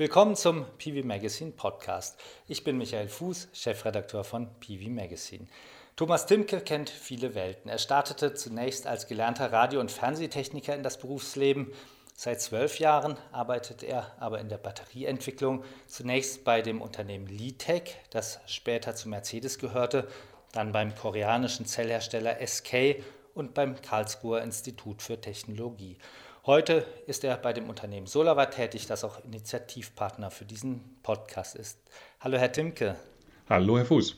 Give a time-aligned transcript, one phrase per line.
[0.00, 2.18] Willkommen zum PV Magazine Podcast.
[2.48, 5.46] Ich bin Michael Fuß, Chefredakteur von PV Magazine.
[5.94, 7.70] Thomas Timke kennt viele Welten.
[7.70, 11.70] Er startete zunächst als gelernter Radio- und Fernsehtechniker in das Berufsleben.
[12.16, 18.40] Seit zwölf Jahren arbeitet er aber in der Batterieentwicklung, zunächst bei dem Unternehmen Litec, das
[18.46, 20.08] später zu Mercedes gehörte,
[20.52, 23.04] dann beim koreanischen Zellhersteller SK
[23.34, 25.98] und beim Karlsruher Institut für Technologie.
[26.46, 31.78] Heute ist er bei dem Unternehmen Solarwatt tätig, das auch Initiativpartner für diesen Podcast ist.
[32.18, 32.96] Hallo, Herr Timke.
[33.46, 34.16] Hallo, Herr Fuß.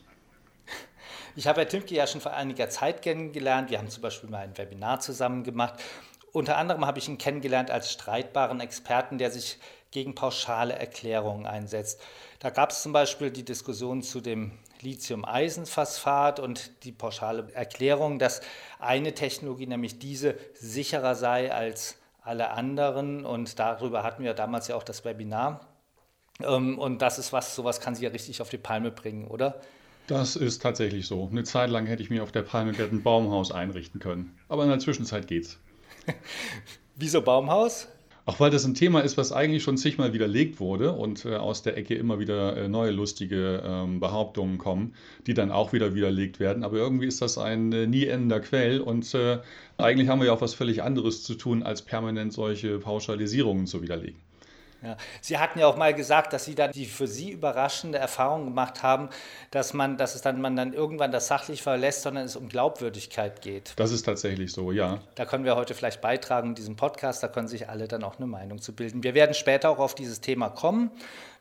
[1.34, 3.70] Ich habe Herr Timke ja schon vor einiger Zeit kennengelernt.
[3.70, 5.82] Wir haben zum Beispiel mal ein Webinar zusammen gemacht.
[6.30, 9.58] Unter anderem habe ich ihn kennengelernt als streitbaren Experten, der sich
[9.90, 12.00] gegen pauschale Erklärungen einsetzt.
[12.38, 18.42] Da gab es zum Beispiel die Diskussion zu dem Lithium-Eisenphosphat und die pauschale Erklärung, dass
[18.78, 23.24] eine Technologie, nämlich diese, sicherer sei als alle anderen.
[23.24, 25.60] Und darüber hatten wir damals ja auch das Webinar.
[26.40, 29.60] Ähm, und das ist was, sowas kann sie ja richtig auf die Palme bringen, oder?
[30.06, 31.28] Das ist tatsächlich so.
[31.30, 34.36] Eine Zeit lang hätte ich mir auf der Palme ein Baumhaus einrichten können.
[34.48, 35.60] Aber in der Zwischenzeit geht's.
[36.96, 37.88] Wieso Baumhaus?
[38.24, 41.62] Auch weil das ein Thema ist, was eigentlich schon zigmal widerlegt wurde und äh, aus
[41.62, 44.94] der Ecke immer wieder äh, neue lustige ähm, Behauptungen kommen,
[45.26, 46.62] die dann auch wieder widerlegt werden.
[46.62, 49.38] Aber irgendwie ist das ein äh, nie endender Quell und äh,
[49.76, 53.82] eigentlich haben wir ja auch was völlig anderes zu tun, als permanent solche Pauschalisierungen zu
[53.82, 54.20] widerlegen.
[54.82, 54.96] Ja.
[55.20, 58.82] Sie hatten ja auch mal gesagt, dass Sie dann die für Sie überraschende Erfahrung gemacht
[58.82, 59.10] haben,
[59.50, 63.42] dass man, dass es dann man dann irgendwann das sachlich verlässt, sondern es um Glaubwürdigkeit
[63.42, 63.74] geht.
[63.76, 64.98] Das ist tatsächlich so, ja.
[65.14, 68.16] Da können wir heute vielleicht beitragen in diesem Podcast, da können sich alle dann auch
[68.16, 69.02] eine Meinung zu bilden.
[69.02, 70.90] Wir werden später auch auf dieses Thema kommen.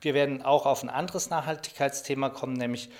[0.00, 2.90] Wir werden auch auf ein anderes Nachhaltigkeitsthema kommen, nämlich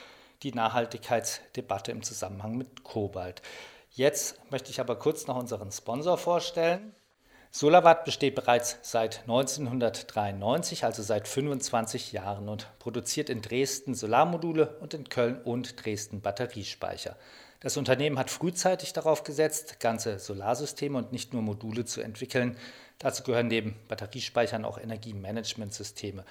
[0.43, 3.43] die Nachhaltigkeitsdebatte im Zusammenhang mit Kobalt.
[3.91, 6.95] Jetzt möchte ich aber kurz noch unseren Sponsor vorstellen.
[7.55, 14.95] Solarwatt besteht bereits seit 1993, also seit 25 Jahren und produziert in Dresden Solarmodule und
[14.95, 17.15] in Köln und Dresden Batteriespeicher.
[17.61, 22.57] Das Unternehmen hat frühzeitig darauf gesetzt, ganze Solarsysteme und nicht nur Module zu entwickeln.
[22.99, 26.25] Dazu gehören neben Batteriespeichern auch Energiemanagementsysteme.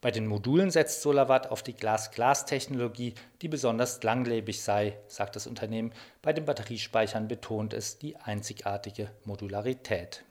[0.00, 5.92] Bei den Modulen setzt Solarwatt auf die Glas-Glas-Technologie, die besonders langlebig sei, sagt das Unternehmen.
[6.20, 10.24] Bei den Batteriespeichern betont es die einzigartige Modularität.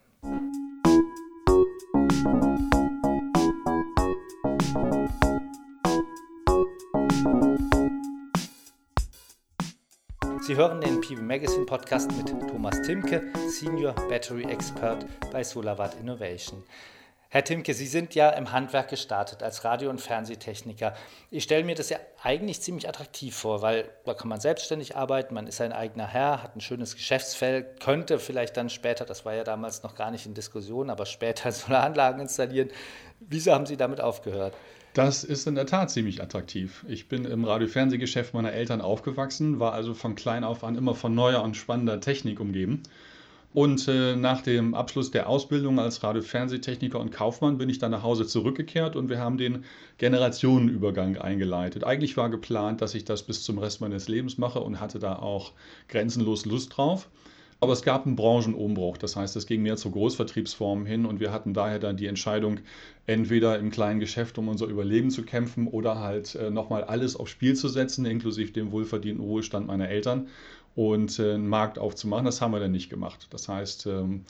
[10.46, 16.64] Sie hören den PV Magazine Podcast mit Thomas Timke, Senior Battery Expert bei SolarWatt Innovation.
[17.34, 20.94] Herr Timke, Sie sind ja im Handwerk gestartet als Radio- und Fernsehtechniker.
[21.32, 25.34] Ich stelle mir das ja eigentlich ziemlich attraktiv vor, weil da kann man selbstständig arbeiten,
[25.34, 29.34] man ist sein eigener Herr, hat ein schönes Geschäftsfeld, könnte vielleicht dann später, das war
[29.34, 32.70] ja damals noch gar nicht in Diskussion, aber später Solaranlagen installieren.
[33.20, 34.54] Wieso haben Sie damit aufgehört?
[34.94, 36.86] Das ist in der Tat ziemlich attraktiv.
[36.88, 41.16] Ich bin im Radio-Fernsehgeschäft meiner Eltern aufgewachsen, war also von klein auf an immer von
[41.16, 42.84] neuer und spannender Technik umgeben
[43.54, 48.02] und äh, nach dem Abschluss der Ausbildung als Radio-Fernsehtechniker und Kaufmann bin ich dann nach
[48.02, 49.64] Hause zurückgekehrt und wir haben den
[50.00, 51.84] Generationenübergang eingeleitet.
[51.84, 55.18] Eigentlich war geplant, dass ich das bis zum Rest meines Lebens mache und hatte da
[55.18, 55.52] auch
[55.88, 57.10] grenzenlos Lust drauf.
[57.60, 61.32] Aber es gab einen Branchenumbruch, das heißt, es ging mehr zu Großvertriebsformen hin und wir
[61.32, 62.60] hatten daher dann die Entscheidung,
[63.06, 67.32] entweder im kleinen Geschäft um unser Überleben zu kämpfen oder halt äh, nochmal alles aufs
[67.32, 70.28] Spiel zu setzen, inklusive dem wohlverdienten Ruhestand meiner Eltern
[70.76, 72.26] und äh, einen Markt aufzumachen.
[72.26, 73.28] Das haben wir dann nicht gemacht.
[73.32, 74.26] Das heißt, ähm,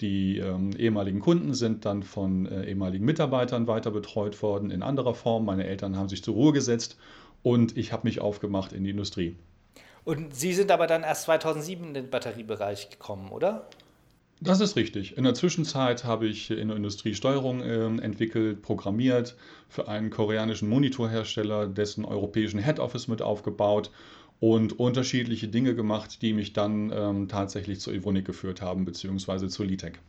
[0.00, 5.14] die ähm, ehemaligen Kunden sind dann von äh, ehemaligen Mitarbeitern weiter betreut worden in anderer
[5.14, 5.44] Form.
[5.44, 6.96] Meine Eltern haben sich zur Ruhe gesetzt
[7.42, 9.36] und ich habe mich aufgemacht in die Industrie.
[10.04, 13.68] Und Sie sind aber dann erst 2007 in den Batteriebereich gekommen, oder?
[14.40, 15.16] Das ist richtig.
[15.16, 19.36] In der Zwischenzeit habe ich in der Industrie Steuerung äh, entwickelt, programmiert,
[19.68, 23.90] für einen koreanischen Monitorhersteller, dessen europäischen Head Office mit aufgebaut
[24.40, 29.64] und unterschiedliche Dinge gemacht, die mich dann ähm, tatsächlich zu Evonik geführt haben, beziehungsweise zu
[29.64, 30.00] Litec.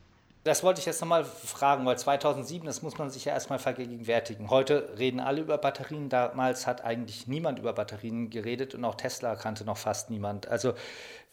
[0.45, 4.49] Das wollte ich jetzt nochmal fragen, weil 2007, das muss man sich ja erstmal vergegenwärtigen.
[4.49, 6.07] Heute reden alle über Batterien.
[6.07, 10.47] Damals hat eigentlich niemand über Batterien geredet und auch Tesla kannte noch fast niemand.
[10.47, 10.73] Also,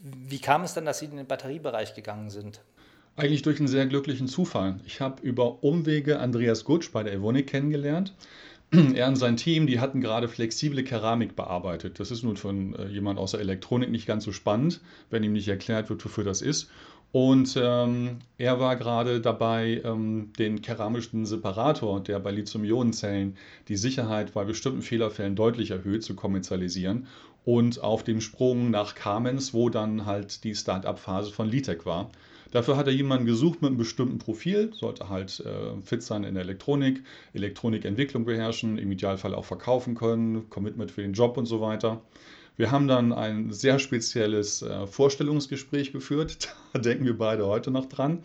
[0.00, 2.60] wie kam es dann, dass Sie in den Batteriebereich gegangen sind?
[3.14, 4.80] Eigentlich durch einen sehr glücklichen Zufall.
[4.84, 8.12] Ich habe über Umwege Andreas Gutsch bei der Evonik kennengelernt.
[8.72, 12.00] Er und sein Team, die hatten gerade flexible Keramik bearbeitet.
[12.00, 14.80] Das ist nun von äh, jemand aus der Elektronik nicht ganz so spannend,
[15.10, 16.70] wenn ihm nicht erklärt wird, wofür das ist.
[17.12, 23.36] Und ähm, er war gerade dabei, ähm, den keramischen Separator, der bei Lithium-Ionen-Zellen
[23.68, 27.06] die Sicherheit bei bestimmten Fehlerfällen deutlich erhöht, zu kommerzialisieren.
[27.44, 32.10] Und auf dem Sprung nach Kamenz, wo dann halt die Start-up-Phase von Litec war,
[32.50, 36.34] Dafür hat er jemanden gesucht mit einem bestimmten Profil, sollte halt äh, fit sein in
[36.34, 37.02] der Elektronik,
[37.32, 42.02] Elektronikentwicklung beherrschen, im Idealfall auch verkaufen können, Commitment für den Job und so weiter.
[42.56, 47.86] Wir haben dann ein sehr spezielles äh, Vorstellungsgespräch geführt, da denken wir beide heute noch
[47.86, 48.24] dran.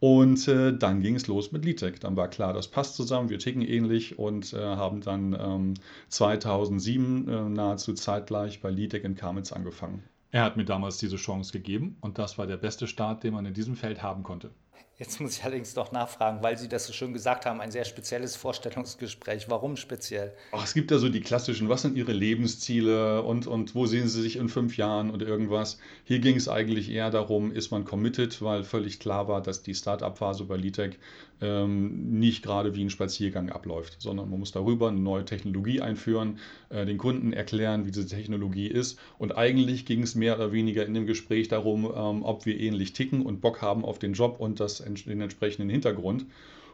[0.00, 1.98] Und äh, dann ging es los mit Litec.
[2.00, 5.74] Dann war klar, das passt zusammen, wir ticken ähnlich und äh, haben dann ähm,
[6.08, 10.04] 2007 äh, nahezu zeitgleich bei Litec in Kamenz angefangen.
[10.30, 13.46] Er hat mir damals diese Chance gegeben und das war der beste Start, den man
[13.46, 14.50] in diesem Feld haben konnte.
[14.98, 17.84] Jetzt muss ich allerdings noch nachfragen, weil Sie das so schön gesagt haben, ein sehr
[17.84, 19.48] spezielles Vorstellungsgespräch.
[19.48, 20.34] Warum speziell?
[20.50, 24.08] Ach, es gibt ja so die klassischen, was sind Ihre Lebensziele und, und wo sehen
[24.08, 25.78] Sie sich in fünf Jahren und irgendwas.
[26.02, 29.76] Hier ging es eigentlich eher darum, ist man committed, weil völlig klar war, dass die
[29.76, 30.98] Start-up-Phase bei Litec
[31.40, 36.38] ähm, nicht gerade wie ein Spaziergang abläuft, sondern man muss darüber eine neue Technologie einführen,
[36.70, 38.98] äh, den Kunden erklären, wie diese Technologie ist.
[39.18, 42.92] Und eigentlich ging es mehr oder weniger in dem Gespräch darum, ähm, ob wir ähnlich
[42.92, 46.26] ticken und Bock haben auf den Job und das den entsprechenden Hintergrund.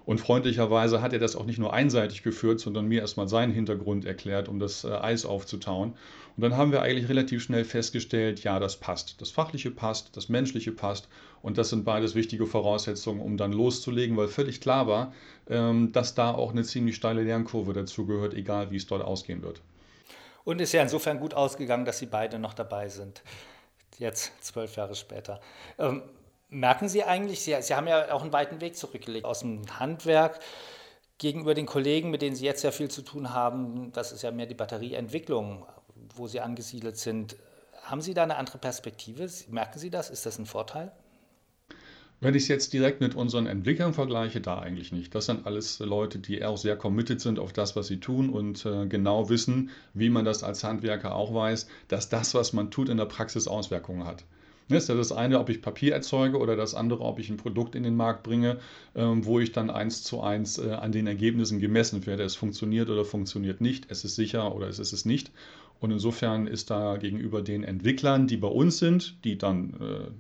[0.06, 4.05] Und freundlicherweise hat er das auch nicht nur einseitig geführt, sondern mir erstmal seinen Hintergrund
[4.05, 5.95] erklärt, um das äh, Eis aufzutauen.
[6.37, 9.21] Und dann haben wir eigentlich relativ schnell festgestellt, ja, das passt.
[9.21, 11.09] Das Fachliche passt, das Menschliche passt.
[11.41, 15.15] Und das sind beides wichtige Voraussetzungen, um dann loszulegen, weil völlig klar war,
[15.49, 19.43] ähm, dass da auch eine ziemlich steile Lernkurve dazu gehört, egal wie es dort ausgehen
[19.43, 19.62] wird.
[20.45, 23.23] Und ist ja insofern gut ausgegangen, dass Sie beide noch dabei sind.
[23.99, 25.41] Jetzt, zwölf Jahre später.
[25.79, 26.03] Ähm,
[26.49, 30.41] Merken Sie eigentlich, Sie, Sie haben ja auch einen weiten Weg zurückgelegt aus dem Handwerk
[31.19, 33.93] gegenüber den Kollegen, mit denen Sie jetzt ja viel zu tun haben.
[33.93, 35.67] Das ist ja mehr die Batterieentwicklung,
[36.14, 37.37] wo Sie angesiedelt sind.
[37.82, 39.29] Haben Sie da eine andere Perspektive?
[39.49, 40.11] Merken Sie das?
[40.11, 40.93] Ist das ein Vorteil?
[42.20, 45.14] Wenn ich es jetzt direkt mit unseren Entwicklern vergleiche, da eigentlich nicht.
[45.14, 48.64] Das sind alles Leute, die auch sehr committed sind auf das, was sie tun und
[48.64, 52.88] äh, genau wissen, wie man das als Handwerker auch weiß, dass das, was man tut,
[52.88, 54.25] in der Praxis Auswirkungen hat.
[54.69, 57.37] Das ist ja das eine, ob ich Papier erzeuge oder das andere, ob ich ein
[57.37, 58.58] Produkt in den Markt bringe,
[58.94, 62.22] ähm, wo ich dann eins zu eins äh, an den Ergebnissen gemessen werde.
[62.22, 65.31] Es funktioniert oder funktioniert nicht, es ist sicher oder es ist es nicht.
[65.81, 70.11] Und insofern ist da gegenüber den Entwicklern, die bei uns sind, die dann äh,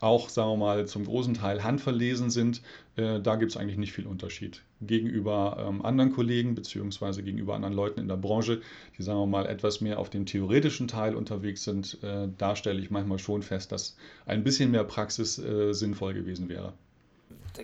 [0.00, 2.62] auch, sagen wir mal, zum großen Teil handverlesen sind,
[2.96, 4.62] äh, da gibt es eigentlich nicht viel Unterschied.
[4.80, 8.60] Gegenüber ähm, anderen Kollegen beziehungsweise gegenüber anderen Leuten in der Branche,
[8.98, 12.80] die, sagen wir mal, etwas mehr auf dem theoretischen Teil unterwegs sind, äh, da stelle
[12.80, 13.96] ich manchmal schon fest, dass
[14.26, 16.72] ein bisschen mehr Praxis äh, sinnvoll gewesen wäre.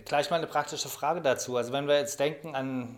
[0.05, 1.57] Gleich mal eine praktische Frage dazu.
[1.57, 2.97] Also wenn wir jetzt denken an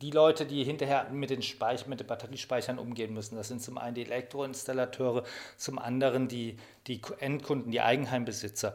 [0.00, 3.36] die Leute, die hinterher mit den, Speich mit den Batteriespeichern umgehen müssen.
[3.36, 5.24] Das sind zum einen die Elektroinstallateure,
[5.56, 6.56] zum anderen die,
[6.86, 8.74] die Endkunden, die Eigenheimbesitzer.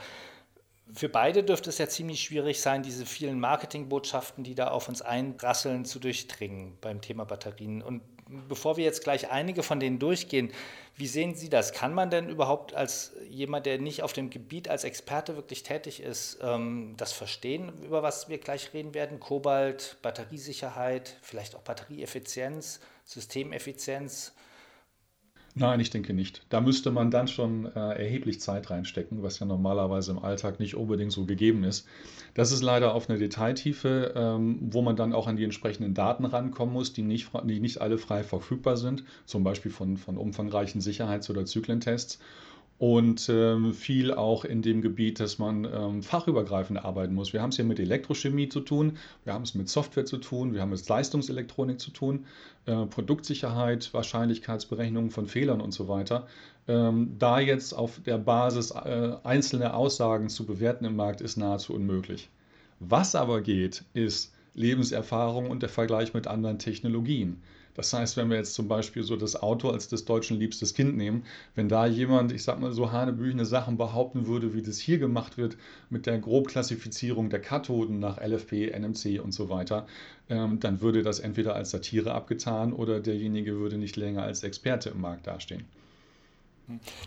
[0.93, 5.01] Für beide dürfte es ja ziemlich schwierig sein, diese vielen Marketingbotschaften, die da auf uns
[5.01, 7.81] einrasseln, zu durchdringen beim Thema Batterien.
[7.81, 8.10] Und
[8.48, 10.51] bevor wir jetzt gleich einige von denen durchgehen,
[10.95, 11.74] wie sehen Sie das?
[11.74, 16.01] Kann man denn überhaupt als jemand, der nicht auf dem Gebiet als Experte wirklich tätig
[16.01, 19.19] ist, ähm, das verstehen, über was wir gleich reden werden?
[19.19, 24.33] Kobalt, Batteriesicherheit, vielleicht auch Batterieeffizienz, Systemeffizienz?
[25.53, 26.45] Nein, ich denke nicht.
[26.50, 30.75] Da müsste man dann schon äh, erheblich Zeit reinstecken, was ja normalerweise im Alltag nicht
[30.75, 31.86] unbedingt so gegeben ist.
[32.33, 36.24] Das ist leider auf eine Detailtiefe, ähm, wo man dann auch an die entsprechenden Daten
[36.24, 40.80] rankommen muss, die nicht, die nicht alle frei verfügbar sind, zum Beispiel von, von umfangreichen
[40.80, 42.19] Sicherheits- oder Zyklentests
[42.81, 47.31] und ähm, viel auch in dem Gebiet, dass man ähm, fachübergreifend arbeiten muss.
[47.31, 50.56] Wir haben es hier mit Elektrochemie zu tun, wir haben es mit Software zu tun,
[50.56, 52.26] wir haben es mit Leistungselektronik zu tun,
[52.66, 56.26] äh, Produktsicherheit, Wahrscheinlichkeitsberechnungen von Fehlern und so weiter.
[56.68, 61.76] Ähm, da jetzt auf der Basis äh, einzelne Aussagen zu bewerten im Markt ist nahezu
[61.76, 62.31] unmöglich.
[62.80, 67.44] Was aber geht, ist Lebenserfahrung und der Vergleich mit anderen Technologien.
[67.75, 70.97] Das heißt, wenn wir jetzt zum Beispiel so das Auto als des Deutschen liebstes Kind
[70.97, 71.23] nehmen,
[71.56, 75.37] wenn da jemand, ich sag mal so hanebüchene Sachen behaupten würde, wie das hier gemacht
[75.37, 75.57] wird
[75.90, 79.87] mit der Grobklassifizierung der Kathoden nach LFP, NMC und so weiter,
[80.30, 84.90] ähm, dann würde das entweder als Satire abgetan oder derjenige würde nicht länger als Experte
[84.90, 85.66] im Markt dastehen.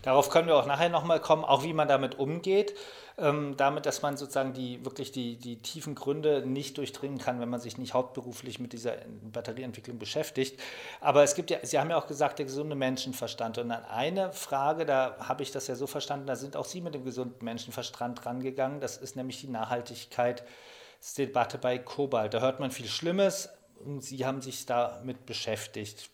[0.02, 2.75] Darauf können wir auch nachher nochmal kommen, auch wie man damit umgeht,
[3.16, 7.49] ähm, damit, dass man sozusagen die wirklich die, die tiefen Gründe nicht durchdringen kann, wenn
[7.49, 8.96] man sich nicht hauptberuflich mit dieser
[9.32, 10.61] Batterieentwicklung beschäftigt.
[11.00, 13.58] Aber es gibt ja, Sie haben ja auch gesagt, der gesunde Menschenverstand.
[13.58, 16.80] Und an eine Frage, da habe ich das ja so verstanden, da sind auch Sie
[16.80, 18.80] mit dem gesunden Menschenverstand rangegangen.
[18.80, 22.34] Das ist nämlich die Nachhaltigkeitsdebatte bei Kobalt.
[22.34, 23.49] Da hört man viel Schlimmes.
[23.85, 26.11] Und Sie haben sich damit beschäftigt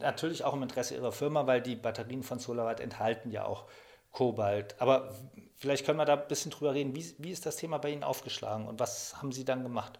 [0.00, 3.64] natürlich auch im Interesse Ihrer Firma, weil die Batterien von SolarWatt enthalten ja auch
[4.12, 4.74] Kobalt.
[4.80, 5.14] Aber
[5.56, 6.94] vielleicht können wir da ein bisschen drüber reden.
[6.94, 9.98] Wie, wie ist das Thema bei Ihnen aufgeschlagen und was haben Sie dann gemacht?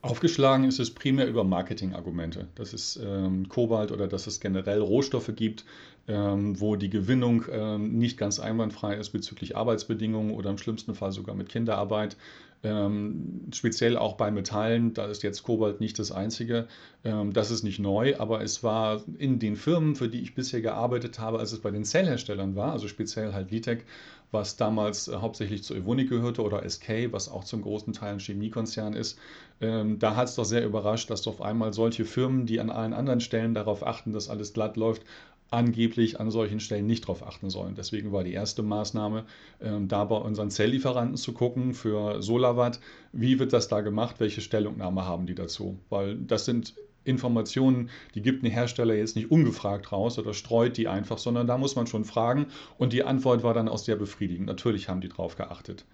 [0.00, 5.32] Aufgeschlagen ist es primär über Marketingargumente, dass es ähm, Kobalt oder dass es generell Rohstoffe
[5.34, 5.64] gibt,
[6.06, 11.10] ähm, wo die Gewinnung ähm, nicht ganz einwandfrei ist bezüglich Arbeitsbedingungen oder im schlimmsten Fall
[11.10, 12.16] sogar mit Kinderarbeit.
[12.64, 16.66] Ähm, speziell auch bei Metallen, da ist jetzt Kobalt nicht das einzige.
[17.04, 20.60] Ähm, das ist nicht neu, aber es war in den Firmen, für die ich bisher
[20.60, 23.84] gearbeitet habe, als es bei den Zellherstellern war, also speziell halt Litec,
[24.32, 28.18] was damals äh, hauptsächlich zu Evonik gehörte oder SK, was auch zum großen Teil ein
[28.18, 29.18] Chemiekonzern ist.
[29.60, 32.92] Ähm, da hat es doch sehr überrascht, dass auf einmal solche Firmen, die an allen
[32.92, 35.02] anderen Stellen darauf achten, dass alles glatt läuft,
[35.50, 37.74] angeblich an solchen Stellen nicht darauf achten sollen.
[37.74, 39.24] Deswegen war die erste Maßnahme,
[39.60, 42.80] ähm, da bei unseren Zelllieferanten zu gucken für Solarwatt,
[43.12, 45.78] wie wird das da gemacht, welche Stellungnahme haben die dazu.
[45.88, 46.74] Weil das sind
[47.04, 51.56] Informationen, die gibt ein Hersteller jetzt nicht ungefragt raus oder streut die einfach, sondern da
[51.56, 54.46] muss man schon fragen und die Antwort war dann auch sehr befriedigend.
[54.46, 55.86] Natürlich haben die drauf geachtet.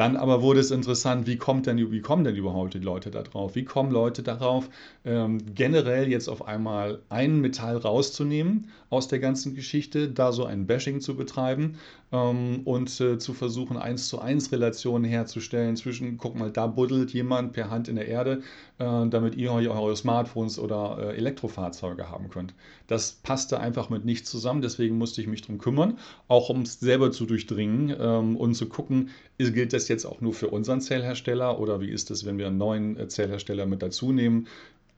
[0.00, 3.22] Dann aber wurde es interessant, wie, kommt denn, wie kommen denn überhaupt die Leute da
[3.22, 3.54] drauf?
[3.54, 4.70] Wie kommen Leute darauf,
[5.04, 10.66] ähm, generell jetzt auf einmal ein Metall rauszunehmen aus der ganzen Geschichte, da so ein
[10.66, 11.76] Bashing zu betreiben
[12.12, 17.12] ähm, und äh, zu versuchen, eins zu eins Relationen herzustellen zwischen, guck mal, da buddelt
[17.12, 18.40] jemand per Hand in der Erde,
[18.78, 22.54] äh, damit ihr eure Smartphones oder äh, Elektrofahrzeuge haben könnt.
[22.86, 26.80] Das passte einfach mit nichts zusammen, deswegen musste ich mich darum kümmern, auch um es
[26.80, 31.60] selber zu durchdringen ähm, und zu gucken, gilt das jetzt auch nur für unseren Zellhersteller
[31.60, 34.48] oder wie ist es, wenn wir einen neuen äh, Zellhersteller mit dazu nehmen?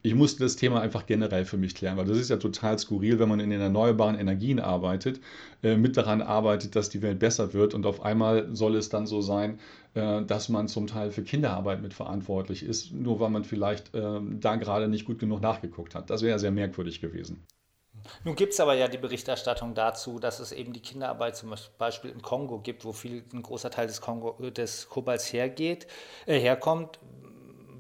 [0.05, 3.21] Ich musste das Thema einfach generell für mich klären, weil das ist ja total skurril,
[3.21, 5.21] wenn man in den erneuerbaren Energien arbeitet,
[5.63, 9.07] äh, mit daran arbeitet, dass die Welt besser wird und auf einmal soll es dann
[9.07, 9.61] so sein,
[9.95, 14.57] äh, dass man zum Teil für Kinderarbeit mitverantwortlich ist, nur weil man vielleicht äh, da
[14.57, 16.11] gerade nicht gut genug nachgeguckt hat.
[16.11, 17.45] Das wäre sehr merkwürdig gewesen.
[18.25, 22.11] Nun gibt es aber ja die Berichterstattung dazu, dass es eben die Kinderarbeit zum Beispiel
[22.11, 25.87] im Kongo gibt, wo viel, ein großer Teil des, Kongo, des Kobalts hergeht,
[26.27, 26.99] äh, herkommt.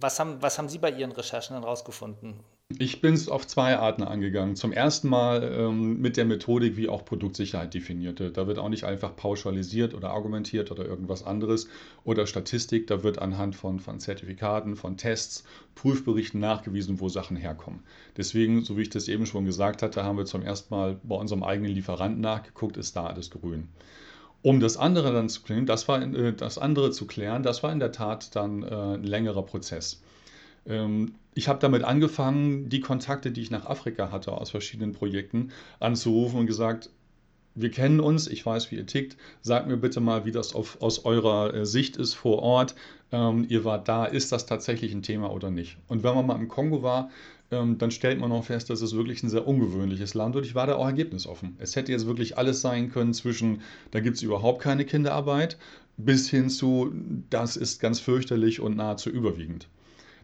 [0.01, 2.41] Was haben, was haben Sie bei Ihren Recherchen dann rausgefunden?
[2.79, 4.57] Ich bin es auf zwei Arten angegangen.
[4.57, 8.31] Zum ersten Mal ähm, mit der Methodik, wie auch Produktsicherheit definierte.
[8.31, 11.69] Da wird auch nicht einfach pauschalisiert oder argumentiert oder irgendwas anderes
[12.05, 12.87] oder Statistik.
[12.87, 17.81] Da wird anhand von, von Zertifikaten, von Tests, Prüfberichten nachgewiesen, wo Sachen herkommen.
[18.17, 21.17] Deswegen, so wie ich das eben schon gesagt hatte, haben wir zum ersten Mal bei
[21.17, 23.69] unserem eigenen Lieferanten nachgeguckt, ist da alles grün.
[24.43, 27.73] Um das andere dann zu klären, das war äh, das andere zu klären, das war
[27.73, 30.02] in der Tat dann äh, ein längerer Prozess.
[30.67, 35.51] Ähm, ich habe damit angefangen, die Kontakte, die ich nach Afrika hatte aus verschiedenen Projekten,
[35.81, 36.91] anzurufen und gesagt,
[37.55, 39.17] wir kennen uns, ich weiß, wie ihr tickt.
[39.43, 42.75] Sagt mir bitte mal, wie das auf, aus eurer äh, Sicht ist vor Ort.
[43.13, 45.77] Ähm, ihr wart da, ist das tatsächlich ein Thema oder nicht?
[45.89, 47.11] Und wenn man mal im Kongo war,
[47.51, 50.55] ähm, dann stellt man auch fest, dass es wirklich ein sehr ungewöhnliches Land und ich
[50.55, 51.57] war da auch ergebnisoffen.
[51.59, 55.59] Es hätte jetzt wirklich alles sein können zwischen, da gibt es überhaupt keine Kinderarbeit,
[55.99, 56.93] bis hin zu,
[57.29, 59.69] das ist ganz fürchterlich und nahezu überwiegend.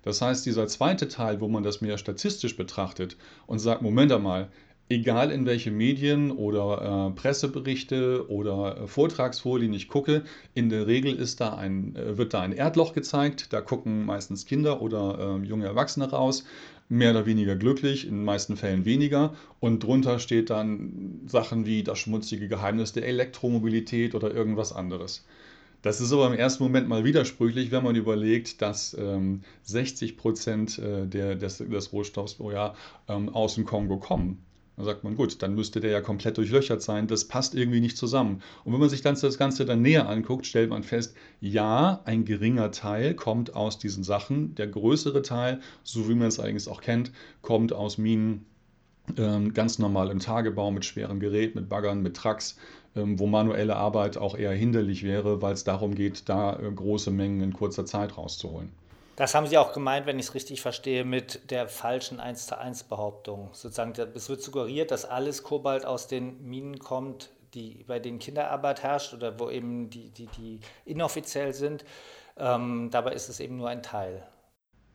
[0.08, 4.48] Das heißt, dieser zweite Teil, wo man das mehr statistisch betrachtet und sagt, Moment einmal,
[4.88, 10.22] egal in welche Medien oder äh, Presseberichte oder äh, Vortragsfolien ich gucke,
[10.54, 14.46] in der Regel ist da ein, äh, wird da ein Erdloch gezeigt, da gucken meistens
[14.46, 16.44] Kinder oder ähm, junge Erwachsene raus,
[16.88, 19.34] mehr oder weniger glücklich, in den meisten Fällen weniger.
[19.60, 25.26] Und drunter steht dann Sachen wie das schmutzige Geheimnis der Elektromobilität oder irgendwas anderes.
[25.88, 30.78] Das ist aber im ersten Moment mal widersprüchlich, wenn man überlegt, dass ähm, 60 Prozent
[30.78, 32.74] äh, der, des, des, Rohstoffs pro Jahr
[33.08, 34.44] ähm, aus dem Kongo kommen.
[34.76, 37.06] Dann sagt man, gut, dann müsste der ja komplett durchlöchert sein.
[37.06, 38.42] Das passt irgendwie nicht zusammen.
[38.64, 42.70] Und wenn man sich das Ganze dann näher anguckt, stellt man fest, ja, ein geringer
[42.70, 44.54] Teil kommt aus diesen Sachen.
[44.56, 48.44] Der größere Teil, so wie man es eigentlich auch kennt, kommt aus Minen,
[49.16, 52.58] ähm, ganz normal im Tagebau mit schweren Geräten, mit Baggern, mit Trucks,
[53.04, 57.40] wo manuelle Arbeit auch eher hinderlich wäre, weil es darum geht, da äh, große Mengen
[57.42, 58.72] in kurzer Zeit rauszuholen.
[59.16, 62.56] Das haben Sie auch gemeint, wenn ich es richtig verstehe, mit der falschen 1 zu
[62.56, 63.48] 1 Behauptung.
[63.52, 68.84] Sozusagen, es wird suggeriert, dass alles Kobalt aus den Minen kommt, die, bei denen Kinderarbeit
[68.84, 71.84] herrscht oder wo eben die, die, die inoffiziell sind.
[72.36, 74.22] Ähm, dabei ist es eben nur ein Teil.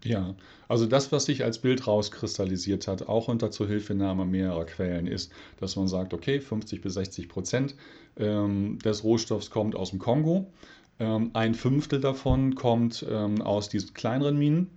[0.03, 0.35] Ja,
[0.67, 5.77] also das, was sich als Bild rauskristallisiert hat, auch unter Zuhilfenahme mehrerer Quellen, ist, dass
[5.77, 7.75] man sagt, okay, 50 bis 60 Prozent
[8.17, 10.51] ähm, des Rohstoffs kommt aus dem Kongo,
[10.99, 14.69] ähm, ein Fünftel davon kommt ähm, aus diesen kleineren Minen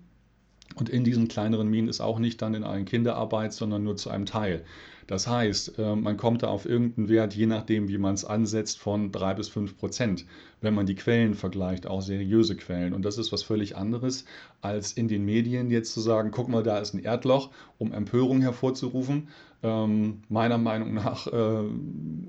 [0.77, 4.11] und in diesen kleineren Minen ist auch nicht dann in allen Kinderarbeit, sondern nur zu
[4.11, 4.65] einem Teil.
[5.07, 8.79] Das heißt, äh, man kommt da auf irgendeinen Wert, je nachdem, wie man es ansetzt,
[8.79, 10.25] von drei bis fünf Prozent,
[10.61, 12.93] wenn man die Quellen vergleicht, auch seriöse Quellen.
[12.93, 14.25] Und das ist was völlig anderes,
[14.63, 18.41] als in den Medien jetzt zu sagen, guck mal, da ist ein Erdloch, um Empörung
[18.41, 19.29] hervorzurufen.
[19.63, 21.65] Ähm, meiner Meinung nach äh,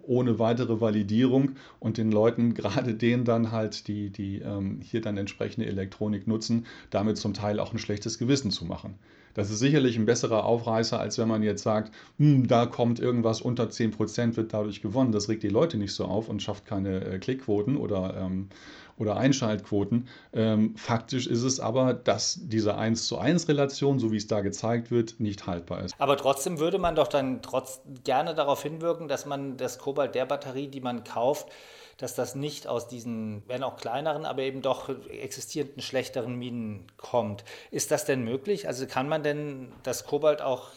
[0.04, 5.18] ohne weitere Validierung und den Leuten, gerade denen dann halt, die, die ähm, hier dann
[5.18, 8.96] entsprechende Elektronik nutzen, damit zum Teil auch ein schlechtes Gewissen zu machen.
[9.38, 13.40] Das ist sicherlich ein besserer Aufreißer, als wenn man jetzt sagt, hm, da kommt irgendwas
[13.40, 15.12] unter 10%, wird dadurch gewonnen.
[15.12, 18.50] Das regt die Leute nicht so auf und schafft keine äh, Klickquoten oder, ähm,
[18.98, 20.08] oder Einschaltquoten.
[20.34, 24.42] Ähm, faktisch ist es aber, dass diese 1 zu 1 Relation, so wie es da
[24.42, 25.94] gezeigt wird, nicht haltbar ist.
[26.00, 30.26] Aber trotzdem würde man doch dann trotz gerne darauf hinwirken, dass man das Kobalt der
[30.26, 31.50] Batterie, die man kauft,
[31.98, 37.44] dass das nicht aus diesen, wenn auch kleineren, aber eben doch existierenden schlechteren Minen kommt.
[37.72, 38.68] Ist das denn möglich?
[38.68, 40.70] Also kann man denn das Kobalt auch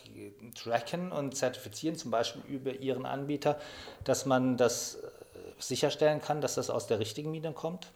[0.55, 3.61] tracken und zertifizieren, zum Beispiel über Ihren Anbieter,
[4.05, 5.09] dass man das äh,
[5.59, 7.89] sicherstellen kann, dass das aus der richtigen Mine kommt?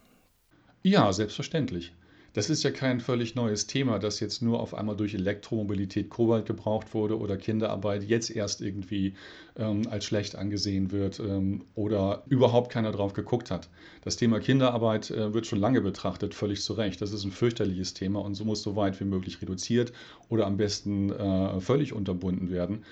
[0.82, 1.92] Ja, selbstverständlich.
[2.34, 6.46] Das ist ja kein völlig neues Thema, dass jetzt nur auf einmal durch Elektromobilität Kobalt
[6.46, 9.14] gebraucht wurde oder Kinderarbeit jetzt erst irgendwie
[9.56, 13.68] ähm, als schlecht angesehen wird ähm, oder überhaupt keiner drauf geguckt hat.
[14.02, 17.00] Das Thema Kinderarbeit äh, wird schon lange betrachtet, völlig zu Recht.
[17.00, 19.92] Das ist ein fürchterliches Thema und so muss so weit wie möglich reduziert
[20.28, 22.84] oder am besten äh, völlig unterbunden werden.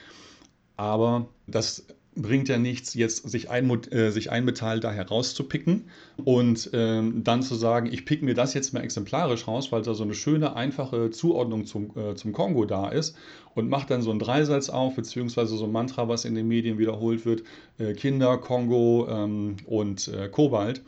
[0.76, 1.84] Aber das
[2.14, 5.84] bringt ja nichts, jetzt sich ein, äh, sich ein Metall da herauszupicken
[6.24, 9.94] und ähm, dann zu sagen, ich pick mir das jetzt mal exemplarisch raus, weil da
[9.94, 13.16] so eine schöne, einfache Zuordnung zum, äh, zum Kongo da ist
[13.54, 16.78] und macht dann so einen Dreisatz auf, beziehungsweise so ein Mantra, was in den Medien
[16.78, 17.44] wiederholt wird,
[17.78, 20.82] äh, Kinder, Kongo ähm, und äh, Kobalt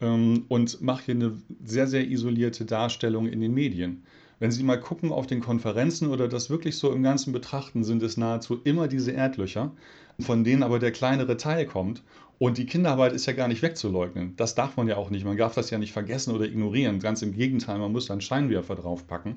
[0.00, 4.02] ähm, und macht hier eine sehr, sehr isolierte Darstellung in den Medien.
[4.38, 8.02] Wenn Sie mal gucken auf den Konferenzen oder das wirklich so im Ganzen betrachten, sind
[8.02, 9.72] es nahezu immer diese Erdlöcher,
[10.20, 12.02] von denen aber der kleinere Teil kommt.
[12.38, 14.34] Und die Kinderarbeit ist ja gar nicht wegzuleugnen.
[14.36, 15.24] Das darf man ja auch nicht.
[15.24, 17.00] Man darf das ja nicht vergessen oder ignorieren.
[17.00, 19.36] Ganz im Gegenteil, man muss da einen Scheinwerfer draufpacken.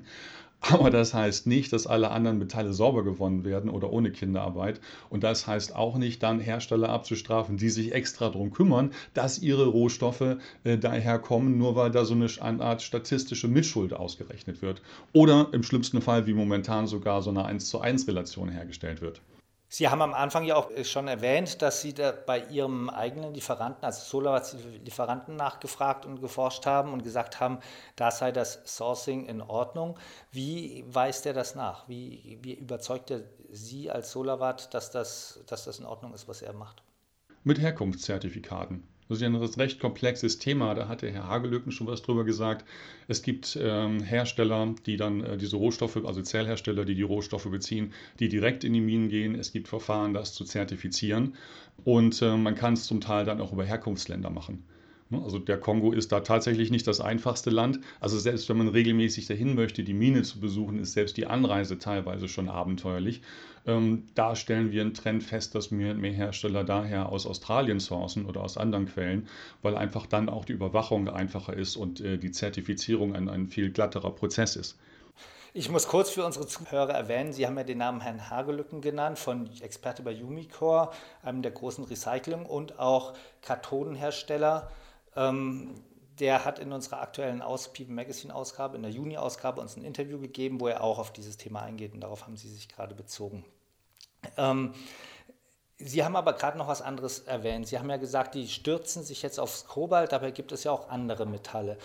[0.61, 4.81] Aber das heißt nicht, dass alle anderen Metalle sauber gewonnen werden oder ohne Kinderarbeit.
[5.09, 9.67] Und das heißt auch nicht, dann Hersteller abzustrafen, die sich extra darum kümmern, dass ihre
[9.67, 14.81] Rohstoffe äh, daherkommen, nur weil da so eine, eine Art statistische Mitschuld ausgerechnet wird.
[15.13, 19.21] Oder im schlimmsten Fall, wie momentan sogar so eine 1 zu 1 Relation hergestellt wird.
[19.71, 23.85] Sie haben am Anfang ja auch schon erwähnt, dass Sie da bei Ihrem eigenen Lieferanten,
[23.85, 27.59] also SolarWatt-Lieferanten, nachgefragt und geforscht haben und gesagt haben,
[27.95, 29.99] da sei das Sourcing in Ordnung.
[30.31, 31.87] Wie weist er das nach?
[31.87, 36.41] Wie, wie überzeugt er Sie als SolarWatt, dass das, dass das in Ordnung ist, was
[36.41, 36.81] er macht?
[37.43, 38.87] Mit Herkunftszertifikaten.
[39.09, 40.75] Das ist ja ein recht komplexes Thema.
[40.75, 42.63] Da hatte Herr Hagelöcken schon was drüber gesagt.
[43.07, 47.91] Es gibt ähm, Hersteller, die dann äh, diese Rohstoffe, also Zellhersteller, die die Rohstoffe beziehen,
[48.19, 49.33] die direkt in die Minen gehen.
[49.33, 51.35] Es gibt Verfahren, das zu zertifizieren.
[51.83, 54.63] Und äh, man kann es zum Teil dann auch über Herkunftsländer machen.
[55.11, 57.79] Ne, also der Kongo ist da tatsächlich nicht das einfachste Land.
[57.99, 61.79] Also selbst wenn man regelmäßig dahin möchte, die Mine zu besuchen, ist selbst die Anreise
[61.79, 63.21] teilweise schon abenteuerlich.
[63.65, 67.79] Ähm, da stellen wir einen Trend fest, dass mehr und mehr Hersteller daher aus Australien
[67.79, 69.27] sourcen oder aus anderen Quellen,
[69.63, 73.71] weil einfach dann auch die Überwachung einfacher ist und äh, die Zertifizierung ein, ein viel
[73.71, 74.77] glatterer Prozess ist.
[75.55, 79.17] Ich muss kurz für unsere Zuhörer erwähnen, Sie haben ja den Namen Herrn Hagelücken genannt,
[79.17, 80.91] von Experte bei Umicore,
[81.23, 84.69] einem der großen Recycling- und auch Kathodenhersteller.
[85.15, 85.75] Ähm,
[86.19, 90.19] der hat in unserer aktuellen Aus People Magazine Ausgabe, in der Juni-Ausgabe, uns ein Interview
[90.19, 93.45] gegeben, wo er auch auf dieses Thema eingeht und darauf haben Sie sich gerade bezogen.
[94.37, 94.73] Ähm,
[95.77, 97.67] Sie haben aber gerade noch was anderes erwähnt.
[97.67, 100.89] Sie haben ja gesagt, die stürzen sich jetzt aufs Kobalt, dabei gibt es ja auch
[100.89, 101.77] andere Metalle.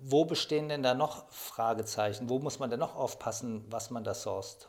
[0.00, 2.28] Wo bestehen denn da noch Fragezeichen?
[2.28, 4.68] Wo muss man denn noch aufpassen, was man da sourced?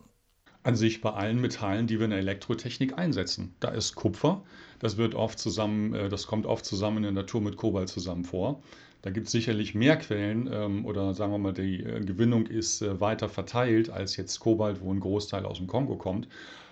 [0.67, 3.53] An sich bei allen Metallen, die wir in der Elektrotechnik einsetzen.
[3.61, 4.43] Da ist Kupfer,
[4.79, 8.25] das wird oft zusammen, äh, das kommt oft zusammen in der Natur mit Kobalt zusammen
[8.25, 8.61] vor.
[9.01, 12.81] Da gibt es sicherlich mehr Quellen ähm, oder sagen wir mal, die äh, Gewinnung ist
[12.81, 16.27] äh, weiter verteilt als jetzt Kobalt, wo ein Großteil aus dem Kongo kommt.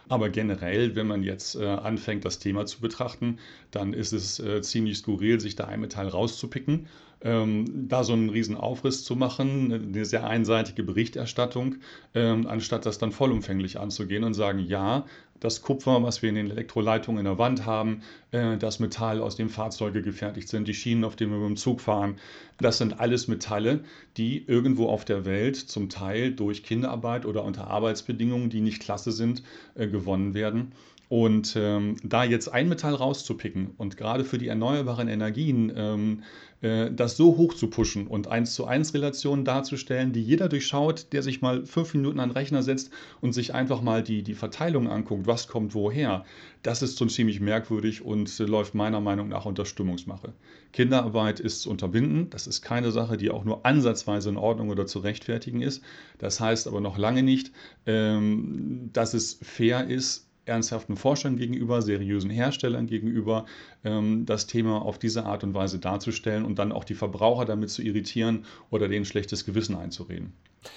[0.10, 3.40] Aber generell, wenn man jetzt anfängt, das Thema zu betrachten,
[3.72, 6.86] dann ist es ziemlich skurril, sich da ein Metall rauszupicken,
[7.22, 11.76] ähm, da so einen riesen Aufriss zu machen, eine sehr einseitige Berichterstattung,
[12.14, 15.06] ähm, anstatt das dann vollumfänglich anzugehen und sagen, ja,
[15.40, 18.02] das Kupfer, was wir in den Elektroleitungen in der Wand haben,
[18.32, 21.58] äh, das Metall, aus dem Fahrzeuge gefertigt sind, die Schienen, auf denen wir mit dem
[21.58, 22.16] Zug fahren,
[22.58, 23.84] das sind alles Metalle,
[24.18, 29.12] die irgendwo auf der Welt zum Teil durch Kinderarbeit oder unter Arbeitsbedingungen, die nicht klasse
[29.12, 29.44] sind,
[29.76, 30.72] äh, gewonnen werden.
[31.08, 36.24] Und ähm, da jetzt ein Metall rauszupicken und gerade für die erneuerbaren Energien ähm,
[36.62, 41.14] äh, das so hoch zu pushen und 1 zu 1 Relationen darzustellen, die jeder durchschaut,
[41.14, 42.92] der sich mal fünf Minuten an den Rechner setzt
[43.22, 46.26] und sich einfach mal die, die Verteilung anguckt, was kommt woher,
[46.64, 50.34] das ist schon ziemlich merkwürdig und äh, läuft meiner Meinung nach unter Stimmungsmache.
[50.74, 54.88] Kinderarbeit ist zu unterbinden, das ist keine Sache, die auch nur ansatzweise in Ordnung oder
[54.88, 55.84] zu rechtfertigen ist.
[56.18, 57.52] Das heißt aber noch lange nicht,
[57.86, 63.46] ähm, dass es fair ist, ernsthaften Forschern gegenüber, seriösen Herstellern gegenüber,
[63.84, 67.70] ähm, das Thema auf diese Art und Weise darzustellen und dann auch die Verbraucher damit
[67.70, 70.34] zu irritieren oder denen schlechtes Gewissen einzureden.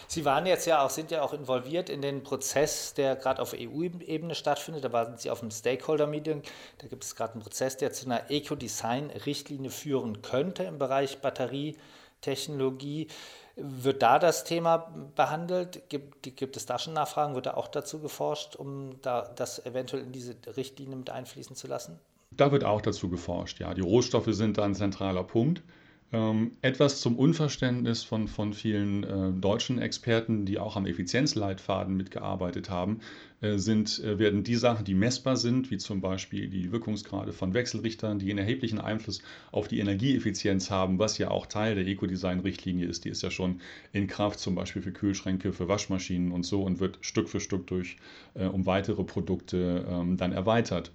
[0.06, 3.54] Sie waren jetzt ja auch, sind ja auch involviert in den Prozess, der gerade auf
[3.54, 4.84] EU-Ebene stattfindet.
[4.84, 6.42] Da waren Sie auf einem Stakeholder-Meeting.
[6.78, 11.20] Da gibt es gerade einen Prozess, der zu einer Eco-Design-Richtlinie führen könnte im Bereich
[12.18, 13.08] Batterietechnologie.
[13.56, 15.88] Wird da das Thema behandelt?
[15.88, 17.34] Gibt, gibt es da schon Nachfragen?
[17.34, 21.66] Wird da auch dazu geforscht, um da das eventuell in diese Richtlinie mit einfließen zu
[21.66, 21.98] lassen?
[22.30, 23.74] Da wird auch dazu geforscht, ja.
[23.74, 25.62] Die Rohstoffe sind da ein zentraler Punkt.
[26.10, 32.70] Ähm, etwas zum Unverständnis von, von vielen äh, deutschen Experten, die auch am Effizienzleitfaden mitgearbeitet
[32.70, 33.00] haben,
[33.42, 37.52] äh, sind, äh, werden die Sachen, die messbar sind, wie zum Beispiel die Wirkungsgrade von
[37.52, 39.20] Wechselrichtern, die einen erheblichen Einfluss
[39.52, 43.04] auf die Energieeffizienz haben, was ja auch Teil der Ecodesign-Richtlinie ist.
[43.04, 43.60] Die ist ja schon
[43.92, 47.66] in Kraft, zum Beispiel für Kühlschränke, für Waschmaschinen und so und wird Stück für Stück
[47.66, 47.98] durch
[48.32, 50.90] äh, um weitere Produkte ähm, dann erweitert.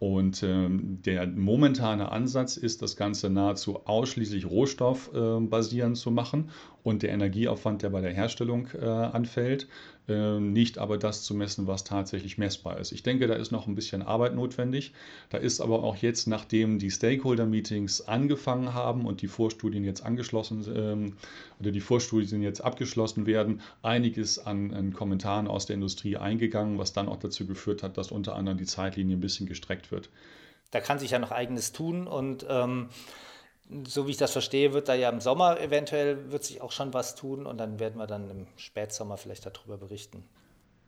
[0.00, 6.48] Und ähm, der momentane Ansatz ist, das Ganze nahezu ausschließlich rohstoffbasierend äh, zu machen
[6.82, 9.68] und der Energieaufwand, der bei der Herstellung äh, anfällt,
[10.08, 12.92] äh, nicht aber das zu messen, was tatsächlich messbar ist.
[12.92, 14.92] Ich denke, da ist noch ein bisschen Arbeit notwendig.
[15.28, 20.64] Da ist aber auch jetzt, nachdem die Stakeholder-Meetings angefangen haben und die Vorstudien jetzt angeschlossen
[20.74, 21.16] ähm,
[21.60, 26.92] oder die Vorstudien jetzt abgeschlossen werden, einiges an, an Kommentaren aus der Industrie eingegangen, was
[26.92, 30.08] dann auch dazu geführt hat, dass unter anderem die Zeitlinie ein bisschen gestreckt wird.
[30.70, 32.88] Da kann sich ja noch eigenes tun und ähm
[33.86, 36.92] so wie ich das verstehe, wird da ja im Sommer eventuell wird sich auch schon
[36.94, 40.24] was tun und dann werden wir dann im Spätsommer vielleicht darüber berichten.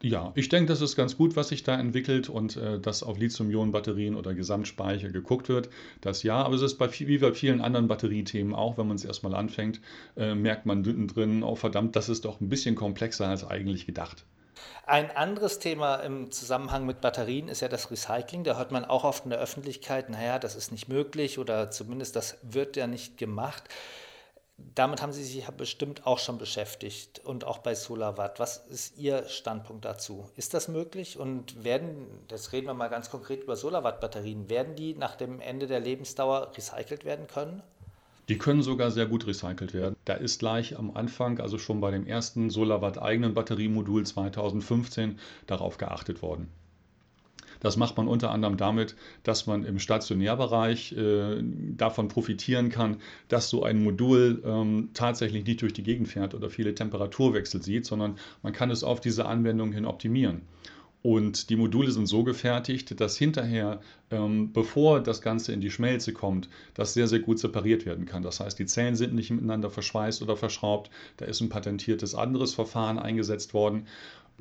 [0.02, 3.18] Ja, ich denke, das ist ganz gut, was sich da entwickelt und äh, dass auf
[3.18, 5.70] Lithium-Ionen-Batterien oder Gesamtspeicher geguckt wird.
[6.00, 9.04] Das ja, aber es ist bei, wie bei vielen anderen Batteriethemen auch, wenn man es
[9.04, 9.80] erstmal anfängt,
[10.16, 14.24] äh, merkt man drin, oh verdammt, das ist doch ein bisschen komplexer als eigentlich gedacht.
[14.86, 18.44] Ein anderes Thema im Zusammenhang mit Batterien ist ja das Recycling.
[18.44, 22.16] Da hört man auch oft in der Öffentlichkeit, naja, das ist nicht möglich oder zumindest
[22.16, 23.64] das wird ja nicht gemacht.
[24.74, 28.38] Damit haben Sie sich ja bestimmt auch schon beschäftigt und auch bei SolarWatt.
[28.38, 30.30] Was ist Ihr Standpunkt dazu?
[30.36, 34.94] Ist das möglich und werden, das reden wir mal ganz konkret über SolarWatt-Batterien, werden die
[34.94, 37.62] nach dem Ende der Lebensdauer recycelt werden können?
[38.32, 39.94] Die können sogar sehr gut recycelt werden.
[40.06, 45.76] Da ist gleich am Anfang, also schon bei dem ersten SolarWatt eigenen Batteriemodul 2015, darauf
[45.76, 46.48] geachtet worden.
[47.60, 51.42] Das macht man unter anderem damit, dass man im Stationärbereich äh,
[51.76, 52.96] davon profitieren kann,
[53.28, 57.84] dass so ein Modul ähm, tatsächlich nicht durch die Gegend fährt oder viele Temperaturwechsel sieht,
[57.84, 60.40] sondern man kann es auf diese Anwendung hin optimieren.
[61.02, 63.80] Und die Module sind so gefertigt, dass hinterher,
[64.12, 68.22] ähm, bevor das Ganze in die Schmelze kommt, das sehr, sehr gut separiert werden kann.
[68.22, 70.90] Das heißt, die Zellen sind nicht miteinander verschweißt oder verschraubt.
[71.16, 73.86] Da ist ein patentiertes anderes Verfahren eingesetzt worden.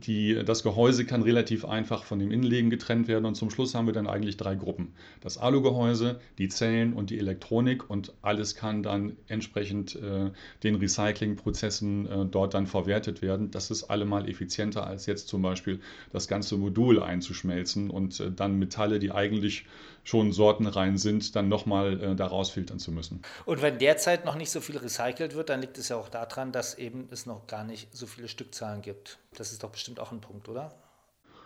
[0.05, 3.85] Die, das Gehäuse kann relativ einfach von dem Innenleben getrennt werden und zum Schluss haben
[3.85, 4.93] wir dann eigentlich drei Gruppen.
[5.21, 10.31] Das Alugehäuse, die Zellen und die Elektronik und alles kann dann entsprechend äh,
[10.63, 13.51] den Recyclingprozessen äh, dort dann verwertet werden.
[13.51, 15.79] Das ist allemal effizienter als jetzt zum Beispiel
[16.11, 19.65] das ganze Modul einzuschmelzen und äh, dann Metalle, die eigentlich
[20.03, 23.21] schon sortenrein sind, dann nochmal äh, da rausfiltern zu müssen.
[23.45, 26.51] Und wenn derzeit noch nicht so viel recycelt wird, dann liegt es ja auch daran,
[26.51, 29.19] dass eben es noch gar nicht so viele Stückzahlen gibt.
[29.35, 30.73] Das ist doch bestimmt auch ein Punkt, oder?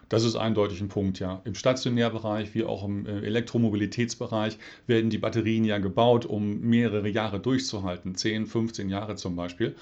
[0.10, 1.42] Das ist eindeutig ein Punkt, ja.
[1.46, 7.40] Im Stationärbereich wie auch im äh, Elektromobilitätsbereich werden die Batterien ja gebaut, um mehrere Jahre
[7.40, 9.76] durchzuhalten, 10, 15 Jahre zum Beispiel.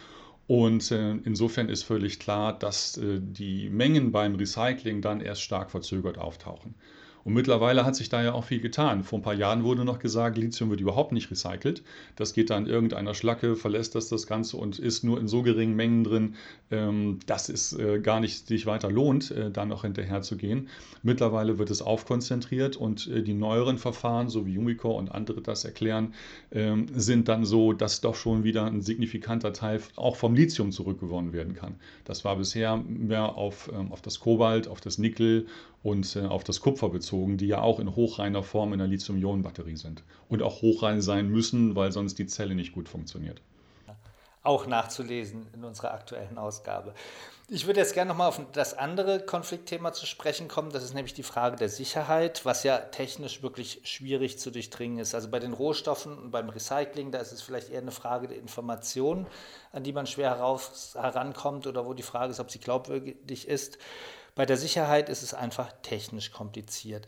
[0.48, 5.72] Und äh, insofern ist völlig klar, dass äh, die Mengen beim Recycling dann erst stark
[5.72, 6.76] verzögert auftauchen.
[7.26, 9.04] Und mittlerweile hat sich da ja auch viel getan.
[9.04, 11.84] Vor ein paar Jahren wurde noch gesagt, Lithium wird überhaupt nicht recycelt.
[12.16, 15.76] Das geht dann irgendeiner Schlacke, verlässt das das Ganze und ist nur in so geringen
[15.76, 16.36] Mengen drin,
[16.70, 20.68] ähm, dass es äh, gar nicht sich weiter lohnt, äh, da noch hinterher zu gehen.
[21.02, 25.64] Mittlerweile wird es aufkonzentriert und äh, die neueren Verfahren, so wie Umicore und andere das
[25.64, 26.14] erklären,
[26.52, 31.32] ähm, sind dann so, dass doch schon wieder ein signifikanter Teil auch vom Lithium zurückgewonnen
[31.32, 31.76] werden kann.
[32.04, 35.48] Das war bisher mehr auf, ähm, auf das Kobalt, auf das Nickel
[35.84, 40.04] und auf das Kupfer bezogen, die ja auch in hochreiner Form in der Lithium-Ionen-Batterie sind
[40.30, 43.42] und auch hochrein sein müssen, weil sonst die Zelle nicht gut funktioniert.
[44.42, 46.94] Auch nachzulesen in unserer aktuellen Ausgabe.
[47.50, 50.72] Ich würde jetzt gerne nochmal auf das andere Konfliktthema zu sprechen kommen.
[50.72, 55.14] Das ist nämlich die Frage der Sicherheit, was ja technisch wirklich schwierig zu durchdringen ist.
[55.14, 58.38] Also bei den Rohstoffen und beim Recycling, da ist es vielleicht eher eine Frage der
[58.38, 59.28] Information,
[59.72, 63.78] an die man schwer heraus, herankommt oder wo die Frage ist, ob sie glaubwürdig ist.
[64.36, 67.08] Bei der Sicherheit ist es einfach technisch kompliziert.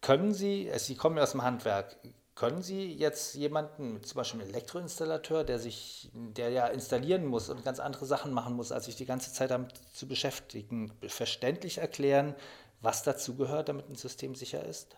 [0.00, 1.96] Können Sie, Sie kommen aus dem Handwerk,
[2.34, 7.64] können Sie jetzt jemanden, zum Beispiel einen Elektroinstallateur, der sich, der ja installieren muss und
[7.64, 12.36] ganz andere Sachen machen muss, als sich die ganze Zeit damit zu beschäftigen, verständlich erklären,
[12.80, 14.96] was dazu gehört, damit ein System sicher ist?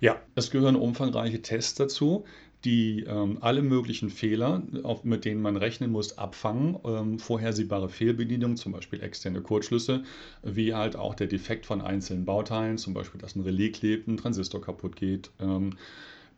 [0.00, 2.24] Ja, es gehören umfangreiche Tests dazu,
[2.64, 6.78] die ähm, alle möglichen Fehler, auf, mit denen man rechnen muss, abfangen.
[6.84, 10.02] Ähm, vorhersehbare Fehlbedienung, zum Beispiel externe Kurzschlüsse,
[10.42, 14.16] wie halt auch der Defekt von einzelnen Bauteilen, zum Beispiel, dass ein Relais klebt, ein
[14.16, 15.30] Transistor kaputt geht.
[15.40, 15.76] Ähm,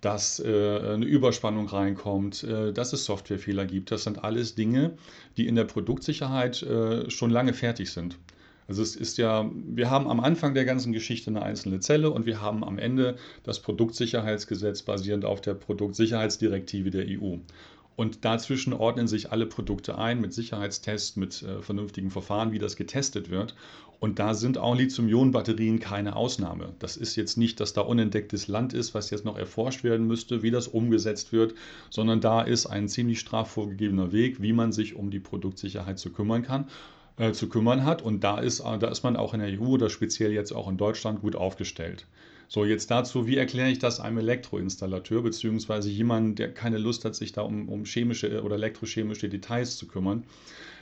[0.01, 3.93] dass äh, eine Überspannung reinkommt, äh, dass es Softwarefehler gibt.
[3.93, 4.97] Das sind alles Dinge,
[5.37, 8.19] die in der Produktsicherheit äh, schon lange fertig sind.
[8.69, 12.27] Also es ist ja, wir haben am Anfang der ganzen Geschichte eine einzelne Zelle und
[12.27, 17.37] wir haben am Ende das Produktsicherheitsgesetz basierend auf der Produktsicherheitsdirektive der EU.
[17.95, 22.77] Und dazwischen ordnen sich alle Produkte ein mit Sicherheitstests, mit äh, vernünftigen Verfahren, wie das
[22.77, 23.55] getestet wird.
[24.01, 26.75] Und da sind auch Lithium-Ionen-Batterien keine Ausnahme.
[26.79, 30.43] Das ist jetzt nicht, dass da unentdecktes Land ist, was jetzt noch erforscht werden müsste,
[30.43, 31.55] wie das umgesetzt wird,
[31.91, 36.11] sondern da ist ein ziemlich straff vorgegebener Weg, wie man sich um die Produktsicherheit zu
[36.11, 36.67] kümmern kann
[37.23, 38.03] äh, zu kümmern hat.
[38.03, 40.69] Und da ist, äh, da ist man auch in der EU oder speziell jetzt auch
[40.69, 42.07] in Deutschland gut aufgestellt.
[42.49, 47.15] So, jetzt dazu, wie erkläre ich das einem Elektroinstallateur, beziehungsweise jemandem, der keine Lust hat,
[47.15, 50.25] sich da um, um chemische oder elektrochemische Details zu kümmern.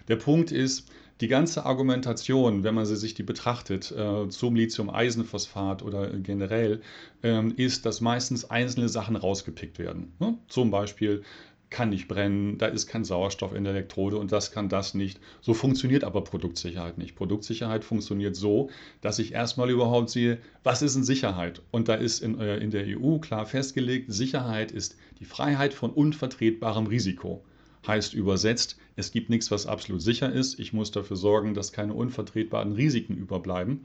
[0.08, 0.88] Der Punkt ist,
[1.20, 6.80] die ganze Argumentation, wenn man sie sich die betrachtet, äh, zum Lithium-Eisenphosphat oder generell,
[7.22, 10.14] ähm, ist, dass meistens einzelne Sachen rausgepickt werden.
[10.18, 10.38] Ne?
[10.48, 11.22] Zum Beispiel
[11.70, 15.20] kann nicht brennen, da ist kein Sauerstoff in der Elektrode und das kann das nicht.
[15.40, 17.14] So funktioniert aber Produktsicherheit nicht.
[17.14, 21.62] Produktsicherheit funktioniert so, dass ich erstmal überhaupt sehe, was ist in Sicherheit?
[21.70, 25.90] Und da ist in, äh, in der EU klar festgelegt, Sicherheit ist die Freiheit von
[25.90, 27.44] unvertretbarem Risiko.
[27.86, 30.58] Heißt übersetzt, es gibt nichts, was absolut sicher ist.
[30.58, 33.84] Ich muss dafür sorgen, dass keine unvertretbaren Risiken überbleiben.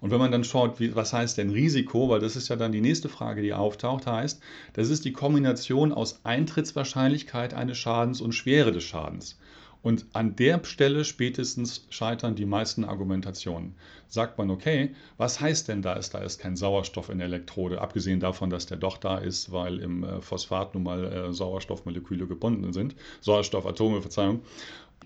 [0.00, 2.72] Und wenn man dann schaut, wie, was heißt denn Risiko, weil das ist ja dann
[2.72, 4.40] die nächste Frage, die auftaucht, heißt,
[4.72, 9.38] das ist die Kombination aus Eintrittswahrscheinlichkeit eines Schadens und Schwere des Schadens.
[9.82, 13.74] Und an der Stelle spätestens scheitern die meisten Argumentationen.
[14.08, 17.80] Sagt man, okay, was heißt denn da ist, da ist kein Sauerstoff in der Elektrode,
[17.80, 22.26] abgesehen davon, dass der doch da ist, weil im äh, Phosphat nun mal äh, Sauerstoffmoleküle
[22.26, 24.42] gebunden sind, Sauerstoffatome, Verzeihung.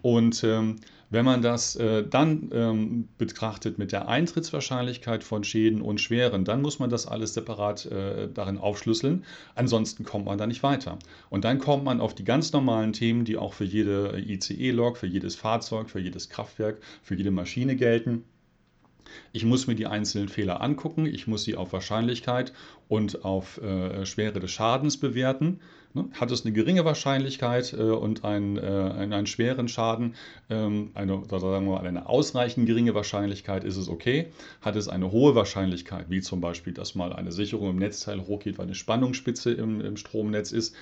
[0.03, 0.77] Und ähm,
[1.15, 6.61] wenn man das äh, dann ähm, betrachtet mit der Eintrittswahrscheinlichkeit von Schäden und Schweren, dann
[6.61, 9.25] muss man das alles separat äh, darin aufschlüsseln.
[9.55, 10.99] Ansonsten kommt man da nicht weiter.
[11.31, 15.07] Und dann kommt man auf die ganz normalen Themen, die auch für jede ICE-Log, für
[15.07, 18.25] jedes Fahrzeug, für jedes Kraftwerk, für jede Maschine gelten.
[19.33, 22.53] Ich muss mir die einzelnen Fehler angucken, ich muss sie auf Wahrscheinlichkeit
[22.89, 25.61] und auf äh, Schwere des Schadens bewerten.
[25.95, 26.09] Ne?
[26.13, 30.17] Hat es eine geringe Wahrscheinlichkeit äh, und einen, äh, einen, schweren Schaden,
[30.51, 34.27] ähm, eine, sagen wir mal, eine ausreichend geringe Wahrscheinlichkeit, ist es okay.
[34.61, 38.59] Hat es eine hohe Wahrscheinlichkeit, wie zum Beispiel, dass mal eine Sicherung im Netzteil hochgeht,
[38.59, 40.75] weil eine Spannungsspitze im, im Stromnetz ist,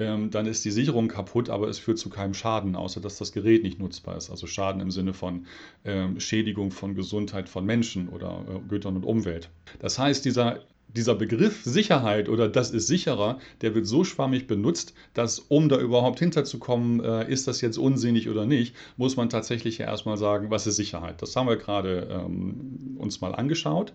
[0.00, 3.32] ähm, dann ist die Sicherung kaputt, aber es führt zu keinem Schaden, außer dass das
[3.32, 4.30] Gerät nicht nutzbar ist.
[4.30, 5.46] Also Schaden im Sinne von
[5.84, 9.50] ähm, Schädigung von Gesundheit von Menschen oder äh, Gütern und Umwelt.
[9.78, 10.60] Das heißt, dieser
[10.96, 15.78] dieser Begriff Sicherheit oder das ist sicherer, der wird so schwammig benutzt, dass um da
[15.78, 20.50] überhaupt hinterzukommen, äh, ist das jetzt unsinnig oder nicht, muss man tatsächlich ja erstmal sagen,
[20.50, 21.22] was ist Sicherheit.
[21.22, 23.92] Das haben wir gerade ähm, uns mal angeschaut.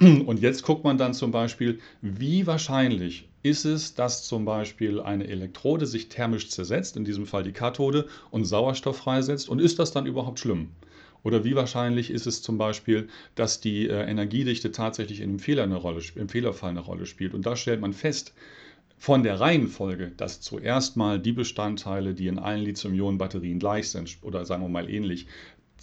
[0.00, 5.28] Und jetzt guckt man dann zum Beispiel, wie wahrscheinlich ist es, dass zum Beispiel eine
[5.28, 9.50] Elektrode sich thermisch zersetzt, in diesem Fall die Kathode, und Sauerstoff freisetzt.
[9.50, 10.70] Und ist das dann überhaupt schlimm?
[11.22, 15.64] Oder wie wahrscheinlich ist es zum Beispiel, dass die äh, Energiedichte tatsächlich in einem Fehler
[15.64, 17.34] eine Rolle, im Fehlerfall eine Rolle spielt?
[17.34, 18.32] Und da stellt man fest,
[18.96, 24.46] von der Reihenfolge, dass zuerst mal die Bestandteile, die in allen Lithium-Ionen-Batterien gleich sind, oder
[24.46, 25.26] sagen wir mal ähnlich,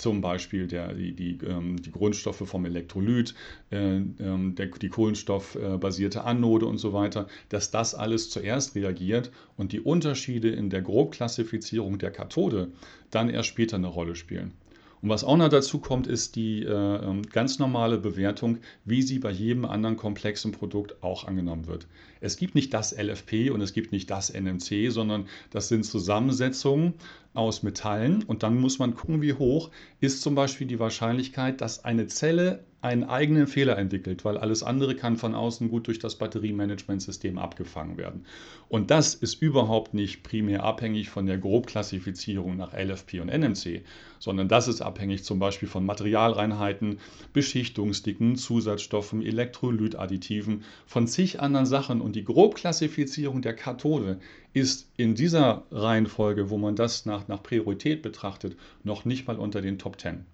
[0.01, 3.35] zum Beispiel der, die, die, ähm, die Grundstoffe vom Elektrolyt,
[3.71, 9.71] äh, ähm, der, die kohlenstoffbasierte Anode und so weiter, dass das alles zuerst reagiert und
[9.71, 12.71] die Unterschiede in der Grobklassifizierung der Kathode
[13.11, 14.53] dann erst später eine Rolle spielen.
[15.01, 19.17] Und was auch noch dazu kommt, ist die äh, ähm, ganz normale Bewertung, wie sie
[19.17, 21.87] bei jedem anderen komplexen Produkt auch angenommen wird.
[22.19, 26.93] Es gibt nicht das LFP und es gibt nicht das NMC, sondern das sind Zusammensetzungen
[27.33, 28.23] aus Metallen.
[28.23, 32.63] Und dann muss man gucken, wie hoch ist zum Beispiel die Wahrscheinlichkeit, dass eine Zelle
[32.81, 37.97] einen eigenen Fehler entwickelt, weil alles andere kann von außen gut durch das Batteriemanagementsystem abgefangen
[37.97, 38.25] werden.
[38.69, 43.83] Und das ist überhaupt nicht primär abhängig von der Grobklassifizierung nach LFP und NMC,
[44.17, 46.97] sondern das ist abhängig zum Beispiel von Materialreinheiten,
[47.33, 52.01] Beschichtungsdicken, Zusatzstoffen, Elektrolytadditiven, von zig anderen Sachen.
[52.01, 54.19] Und die Grobklassifizierung der Kathode
[54.53, 59.61] ist in dieser Reihenfolge, wo man das nach, nach Priorität betrachtet, noch nicht mal unter
[59.61, 60.25] den Top 10.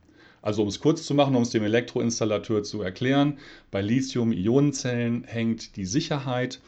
[0.48, 3.38] Also um es kurz zu machen, um es dem Elektroinstallateur zu erklären,
[3.70, 6.62] bei Lithium-Ionenzellen hängt die Sicherheit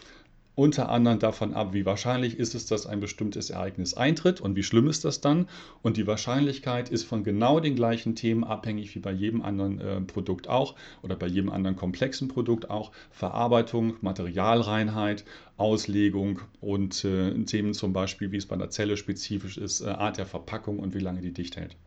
[0.55, 4.63] unter anderem davon ab, wie wahrscheinlich ist es, dass ein bestimmtes Ereignis eintritt und wie
[4.63, 5.47] schlimm ist das dann.
[5.81, 10.01] Und die Wahrscheinlichkeit ist von genau den gleichen Themen abhängig wie bei jedem anderen äh,
[10.01, 12.91] Produkt auch oder bei jedem anderen komplexen Produkt auch.
[13.11, 15.23] Verarbeitung, Materialreinheit,
[15.55, 20.17] Auslegung und äh, Themen zum Beispiel, wie es bei einer Zelle spezifisch ist, äh, Art
[20.17, 21.77] der Verpackung und wie lange die dicht hält.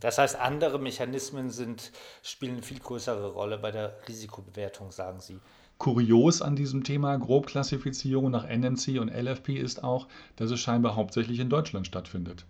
[0.00, 5.38] Das heißt, andere Mechanismen sind, spielen eine viel größere Rolle bei der Risikobewertung, sagen Sie.
[5.78, 11.38] Kurios an diesem Thema Grobklassifizierung nach NMC und LFP ist auch, dass es scheinbar hauptsächlich
[11.38, 12.44] in Deutschland stattfindet.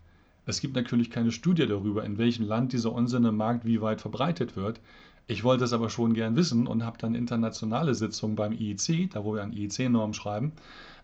[0.46, 4.00] Es gibt natürlich keine Studie darüber, in welchem Land dieser Unsinn im Markt wie weit
[4.00, 4.80] verbreitet wird.
[5.26, 9.24] Ich wollte es aber schon gern wissen und habe dann internationale Sitzungen beim IEC, da
[9.24, 10.52] wo wir an IEC-Normen schreiben,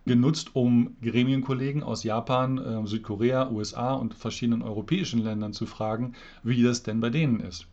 [0.07, 6.63] genutzt, um Gremienkollegen aus Japan, äh, Südkorea, USA und verschiedenen europäischen Ländern zu fragen, wie
[6.63, 7.67] das denn bei denen ist.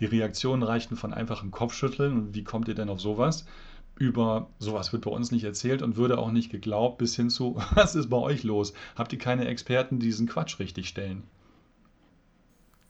[0.00, 3.46] Die Reaktionen reichten von einfachem Kopfschütteln und wie kommt ihr denn auf sowas?
[3.98, 7.56] Über sowas wird bei uns nicht erzählt und würde auch nicht geglaubt, bis hin zu,
[7.74, 8.72] was ist bei euch los?
[8.96, 11.24] Habt ihr keine Experten, die diesen Quatsch richtig stellen?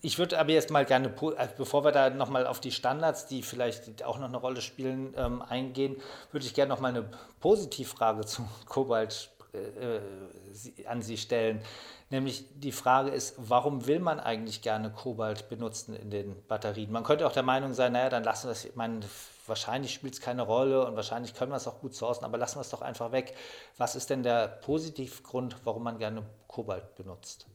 [0.05, 3.45] Ich würde aber jetzt mal gerne, äh, bevor wir da nochmal auf die Standards, die
[3.45, 5.97] vielleicht auch noch eine Rolle spielen, ähm, eingehen,
[6.33, 11.63] würde ich gerne nochmal eine Positivfrage zu Kobalt äh, äh, an Sie stellen.
[12.11, 16.91] Nämlich die Frage ist, warum will man eigentlich gerne Kobalt benutzen in den Batterien?
[16.91, 19.01] Man könnte auch der Meinung sein, naja, dann lassen wir es, ich meine,
[19.47, 22.57] wahrscheinlich spielt es keine Rolle und wahrscheinlich können wir es auch gut sourcen, aber lassen
[22.57, 23.37] wir es doch einfach weg.
[23.79, 27.47] Was ist denn der Positivgrund, warum man gerne Kobalt benutzt?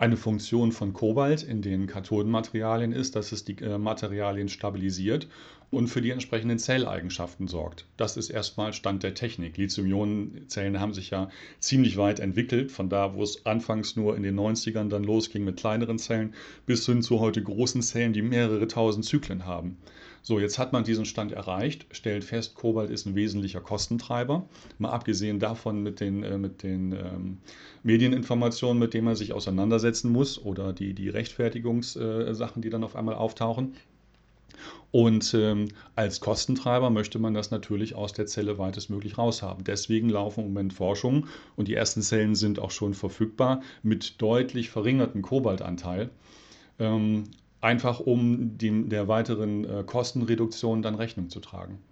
[0.00, 5.26] Eine Funktion von Kobalt in den Kathodenmaterialien ist, dass es die äh, Materialien stabilisiert
[5.72, 7.84] und für die entsprechenden Zelleigenschaften sorgt.
[7.96, 9.56] Das ist erstmal Stand der Technik.
[9.56, 14.38] Lithium-Ionen-Zellen haben sich ja ziemlich weit entwickelt, von da, wo es anfangs nur in den
[14.38, 16.32] 90ern dann losging mit kleineren Zellen,
[16.64, 19.78] bis hin zu heute großen Zellen, die mehrere tausend Zyklen haben.
[20.28, 24.46] So, jetzt hat man diesen Stand erreicht, stellt fest, Kobalt ist ein wesentlicher Kostentreiber.
[24.76, 27.38] Mal abgesehen davon mit den, äh, mit den ähm,
[27.82, 32.94] Medieninformationen, mit denen man sich auseinandersetzen muss oder die, die Rechtfertigungssachen, äh, die dann auf
[32.94, 33.72] einmal auftauchen.
[34.90, 39.64] Und ähm, als Kostentreiber möchte man das natürlich aus der Zelle weitestmöglich raushaben.
[39.64, 44.68] Deswegen laufen im Moment Forschungen und die ersten Zellen sind auch schon verfügbar mit deutlich
[44.68, 46.10] verringertem Kobaltanteil.
[46.78, 47.24] Ähm,
[47.60, 51.82] einfach um die, der weiteren äh, Kostenreduktion dann Rechnung zu tragen.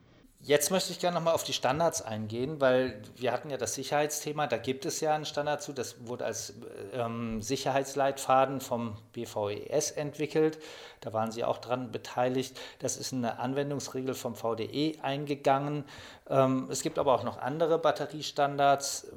[0.47, 4.47] Jetzt möchte ich gerne nochmal auf die Standards eingehen, weil wir hatten ja das Sicherheitsthema,
[4.47, 6.55] da gibt es ja einen Standard zu, das wurde als
[6.93, 10.61] ähm, Sicherheitsleitfaden vom BVES entwickelt,
[11.01, 12.57] da waren Sie auch dran beteiligt.
[12.79, 15.85] Das ist eine Anwendungsregel vom VDE eingegangen.
[16.29, 19.09] Ähm, es gibt aber auch noch andere Batteriestandards.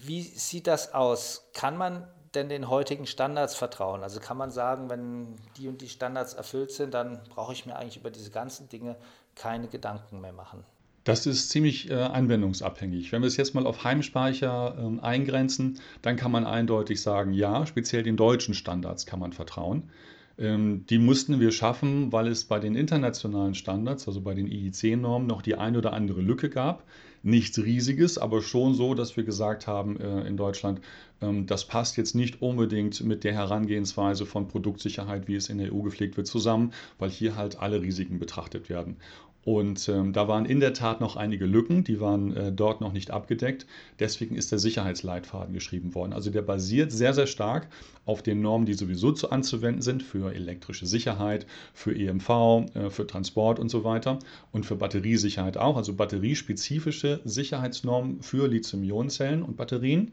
[0.00, 1.50] Wie sieht das aus?
[1.54, 4.02] Kann man denn den heutigen Standards vertrauen?
[4.02, 7.76] Also kann man sagen, wenn die und die Standards erfüllt sind, dann brauche ich mir
[7.76, 8.96] eigentlich über diese ganzen Dinge
[9.34, 10.64] keine Gedanken mehr machen.
[11.04, 13.12] Das ist ziemlich äh, anwendungsabhängig.
[13.12, 17.64] Wenn wir es jetzt mal auf Heimspeicher äh, eingrenzen, dann kann man eindeutig sagen, ja,
[17.64, 19.90] speziell den deutschen Standards kann man vertrauen.
[20.38, 25.26] Ähm, die mussten wir schaffen, weil es bei den internationalen Standards, also bei den IEC-Normen,
[25.26, 26.84] noch die ein oder andere Lücke gab.
[27.28, 30.80] Nichts Riesiges, aber schon so, dass wir gesagt haben äh, in Deutschland,
[31.20, 35.74] ähm, das passt jetzt nicht unbedingt mit der Herangehensweise von Produktsicherheit, wie es in der
[35.74, 38.96] EU gepflegt wird, zusammen, weil hier halt alle Risiken betrachtet werden.
[39.44, 42.92] Und ähm, da waren in der Tat noch einige Lücken, die waren äh, dort noch
[42.92, 43.66] nicht abgedeckt.
[43.98, 46.12] Deswegen ist der Sicherheitsleitfaden geschrieben worden.
[46.12, 47.68] Also der basiert sehr, sehr stark
[48.04, 52.28] auf den Normen, die sowieso zu anzuwenden sind für elektrische Sicherheit, für EMV,
[52.74, 54.18] äh, für Transport und so weiter
[54.52, 55.76] und für Batteriesicherheit auch.
[55.76, 60.12] Also batteriespezifische Sicherheitsnormen für Lithium-Ionen-Zellen und Batterien.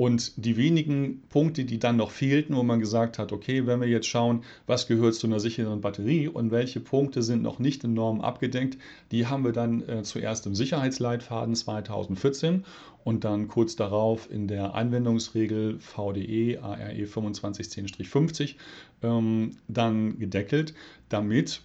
[0.00, 3.86] Und die wenigen Punkte, die dann noch fehlten, wo man gesagt hat, okay, wenn wir
[3.86, 7.92] jetzt schauen, was gehört zu einer sicheren Batterie und welche Punkte sind noch nicht in
[7.92, 8.78] Normen abgedeckt,
[9.12, 12.64] die haben wir dann äh, zuerst im Sicherheitsleitfaden 2014
[13.04, 18.54] und dann kurz darauf in der Anwendungsregel VDE ARE 2510-50
[19.02, 20.72] ähm, dann gedeckelt,
[21.10, 21.60] damit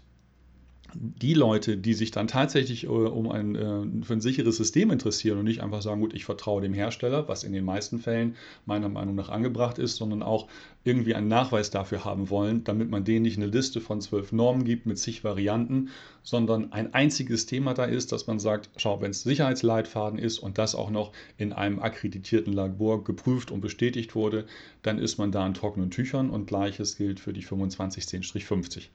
[0.98, 5.38] die Leute, die sich dann tatsächlich äh, um ein, äh, für ein sicheres System interessieren
[5.38, 8.88] und nicht einfach sagen, gut, ich vertraue dem Hersteller, was in den meisten Fällen meiner
[8.88, 10.48] Meinung nach angebracht ist, sondern auch
[10.86, 14.64] irgendwie einen Nachweis dafür haben wollen, damit man denen nicht eine Liste von zwölf Normen
[14.64, 15.90] gibt mit zig Varianten,
[16.24, 20.58] sondern ein einziges Thema da ist, dass man sagt, schau, wenn es Sicherheitsleitfaden ist und
[20.58, 24.46] das auch noch in einem akkreditierten Labor geprüft und bestätigt wurde,
[24.82, 28.88] dann ist man da in trockenen Tüchern und gleiches gilt für die 2510-50.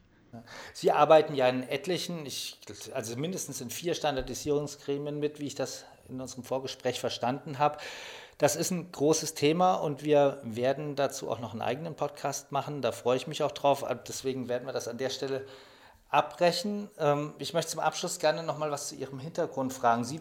[0.73, 2.59] Sie arbeiten ja in etlichen, ich,
[2.95, 7.79] also mindestens in vier Standardisierungsgremien mit, wie ich das in unserem Vorgespräch verstanden habe.
[8.39, 12.81] Das ist ein großes Thema und wir werden dazu auch noch einen eigenen Podcast machen.
[12.81, 13.85] Da freue ich mich auch drauf.
[14.09, 15.47] Deswegen werden wir das an der Stelle
[16.09, 16.91] abbrechen.
[16.99, 20.05] Ähm, ich möchte zum Abschluss gerne noch mal was zu Ihrem Hintergrund fragen.
[20.05, 20.21] Sie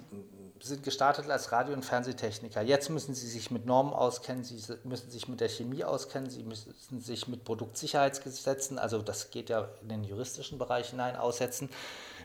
[0.62, 2.62] sind gestartet als Radio- und Fernsehtechniker.
[2.62, 6.44] Jetzt müssen Sie sich mit Normen auskennen, Sie müssen sich mit der Chemie auskennen, Sie
[6.44, 11.70] müssen sich mit Produktsicherheitsgesetzen, also das geht ja in den juristischen Bereich hinein, aussetzen.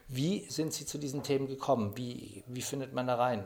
[0.09, 1.97] Wie sind Sie zu diesen Themen gekommen?
[1.97, 3.45] Wie, wie findet man da rein?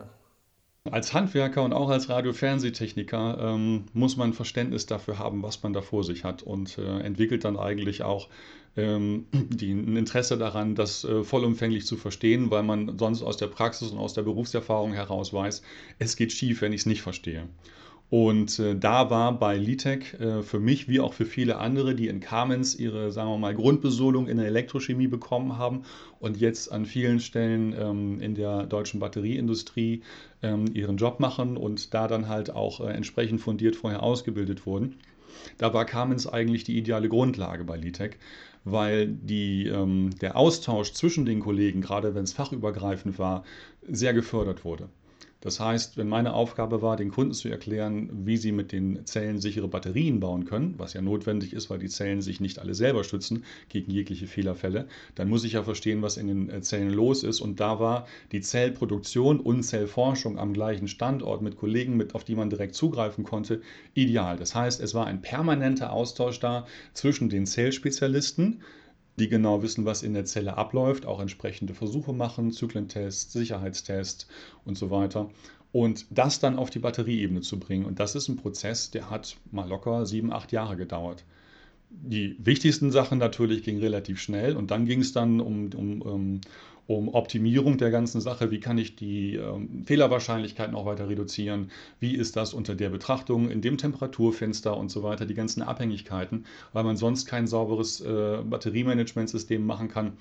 [0.90, 5.82] Als Handwerker und auch als Radio-Fernsehtechniker ähm, muss man Verständnis dafür haben, was man da
[5.82, 8.28] vor sich hat und äh, entwickelt dann eigentlich auch
[8.76, 13.48] ähm, die, ein Interesse daran, das äh, vollumfänglich zu verstehen, weil man sonst aus der
[13.48, 15.62] Praxis und aus der Berufserfahrung heraus weiß,
[15.98, 17.48] es geht schief, wenn ich es nicht verstehe.
[18.10, 22.08] Und äh, da war bei Litec äh, für mich wie auch für viele andere, die
[22.08, 25.82] in Kamenz ihre, sagen wir mal, Grundbesolung in der Elektrochemie bekommen haben
[26.18, 30.02] und jetzt an vielen Stellen ähm, in der deutschen Batterieindustrie
[30.42, 34.96] ähm, ihren Job machen und da dann halt auch entsprechend fundiert vorher ausgebildet wurden.
[35.58, 38.18] Da war Kamenz eigentlich die ideale Grundlage bei Litec,
[38.64, 43.44] weil die, ähm, der Austausch zwischen den Kollegen, gerade wenn es fachübergreifend war,
[43.88, 44.88] sehr gefördert wurde.
[45.40, 49.40] Das heißt, wenn meine Aufgabe war, den Kunden zu erklären, wie sie mit den Zellen
[49.40, 53.04] sichere Batterien bauen können, was ja notwendig ist, weil die Zellen sich nicht alle selber
[53.04, 57.22] schützen gegen jegliche Fehlerfälle, dann muss ich ja verstehen, was in den äh, Zellen los
[57.22, 57.40] ist.
[57.40, 62.34] Und da war die Zellproduktion und Zellforschung am gleichen Standort mit Kollegen, mit, auf die
[62.34, 63.62] man direkt zugreifen konnte,
[63.94, 64.36] ideal.
[64.36, 68.60] Das heißt, es war ein permanenter Austausch da zwischen den Zellspezialisten,
[69.18, 74.26] die genau wissen, was in der Zelle abläuft, auch entsprechende Versuche machen, Zyklentests, Sicherheitstests
[74.64, 75.30] und so weiter.
[75.72, 77.84] Und das dann auf die Batterieebene zu bringen.
[77.84, 81.24] Und das ist ein Prozess, der hat mal locker sieben, acht Jahre gedauert.
[81.90, 86.40] Die wichtigsten Sachen natürlich gingen relativ schnell und dann ging es dann um, um,
[86.88, 88.50] um, Optimierung der ganzen Sache.
[88.50, 91.70] Wie kann ich die ähm, Fehlerwahrscheinlichkeit noch weiter reduzieren?
[92.00, 95.26] Wie ist das unter der Betrachtung in dem Temperaturfenster und so weiter?
[95.26, 100.14] Die ganzen Abhängigkeiten, weil man sonst kein sauberes äh, Batteriemanagementsystem machen kann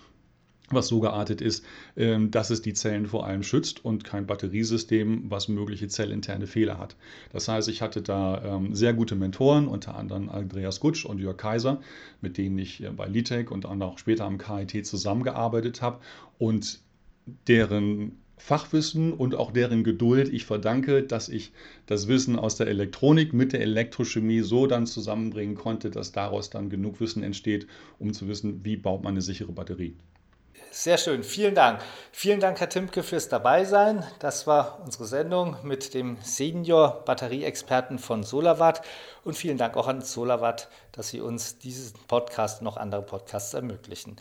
[0.69, 1.65] was so geartet ist,
[1.95, 6.77] ähm, dass es die Zellen vor allem schützt und kein Batteriesystem, was mögliche zellinterne Fehler
[6.77, 6.95] hat.
[7.31, 11.37] Das heißt, ich hatte da ähm, sehr gute Mentoren, unter anderem Andreas Gutsch und Jörg
[11.37, 11.79] Kaiser,
[12.21, 15.99] mit denen ich äh, bei Litec und dann auch später am KIT zusammengearbeitet habe
[16.37, 16.79] und
[17.47, 21.53] deren Fachwissen und auch deren Geduld ich verdanke, dass ich
[21.87, 26.69] das Wissen aus der Elektronik mit der Elektrochemie so dann zusammenbringen konnte, dass daraus dann
[26.69, 29.95] genug Wissen entsteht, um zu wissen, wie baut man eine sichere Batterie.
[30.79, 31.81] Sehr schön, vielen Dank.
[32.11, 34.05] Vielen Dank, Herr Timke, fürs Dabeisein.
[34.19, 38.83] Das war unsere Sendung mit dem Senior Batterieexperten von Solarwatt.
[39.23, 43.55] Und vielen Dank auch an Solarwatt, dass Sie uns diesen Podcast und noch andere Podcasts
[43.55, 44.17] ermöglichen.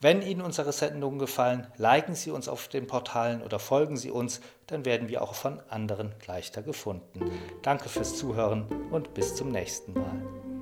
[0.00, 4.40] Wenn Ihnen unsere Sendungen gefallen, liken Sie uns auf den Portalen oder folgen Sie uns,
[4.66, 7.30] dann werden wir auch von anderen leichter gefunden.
[7.62, 10.55] Danke fürs Zuhören und bis zum nächsten Mal.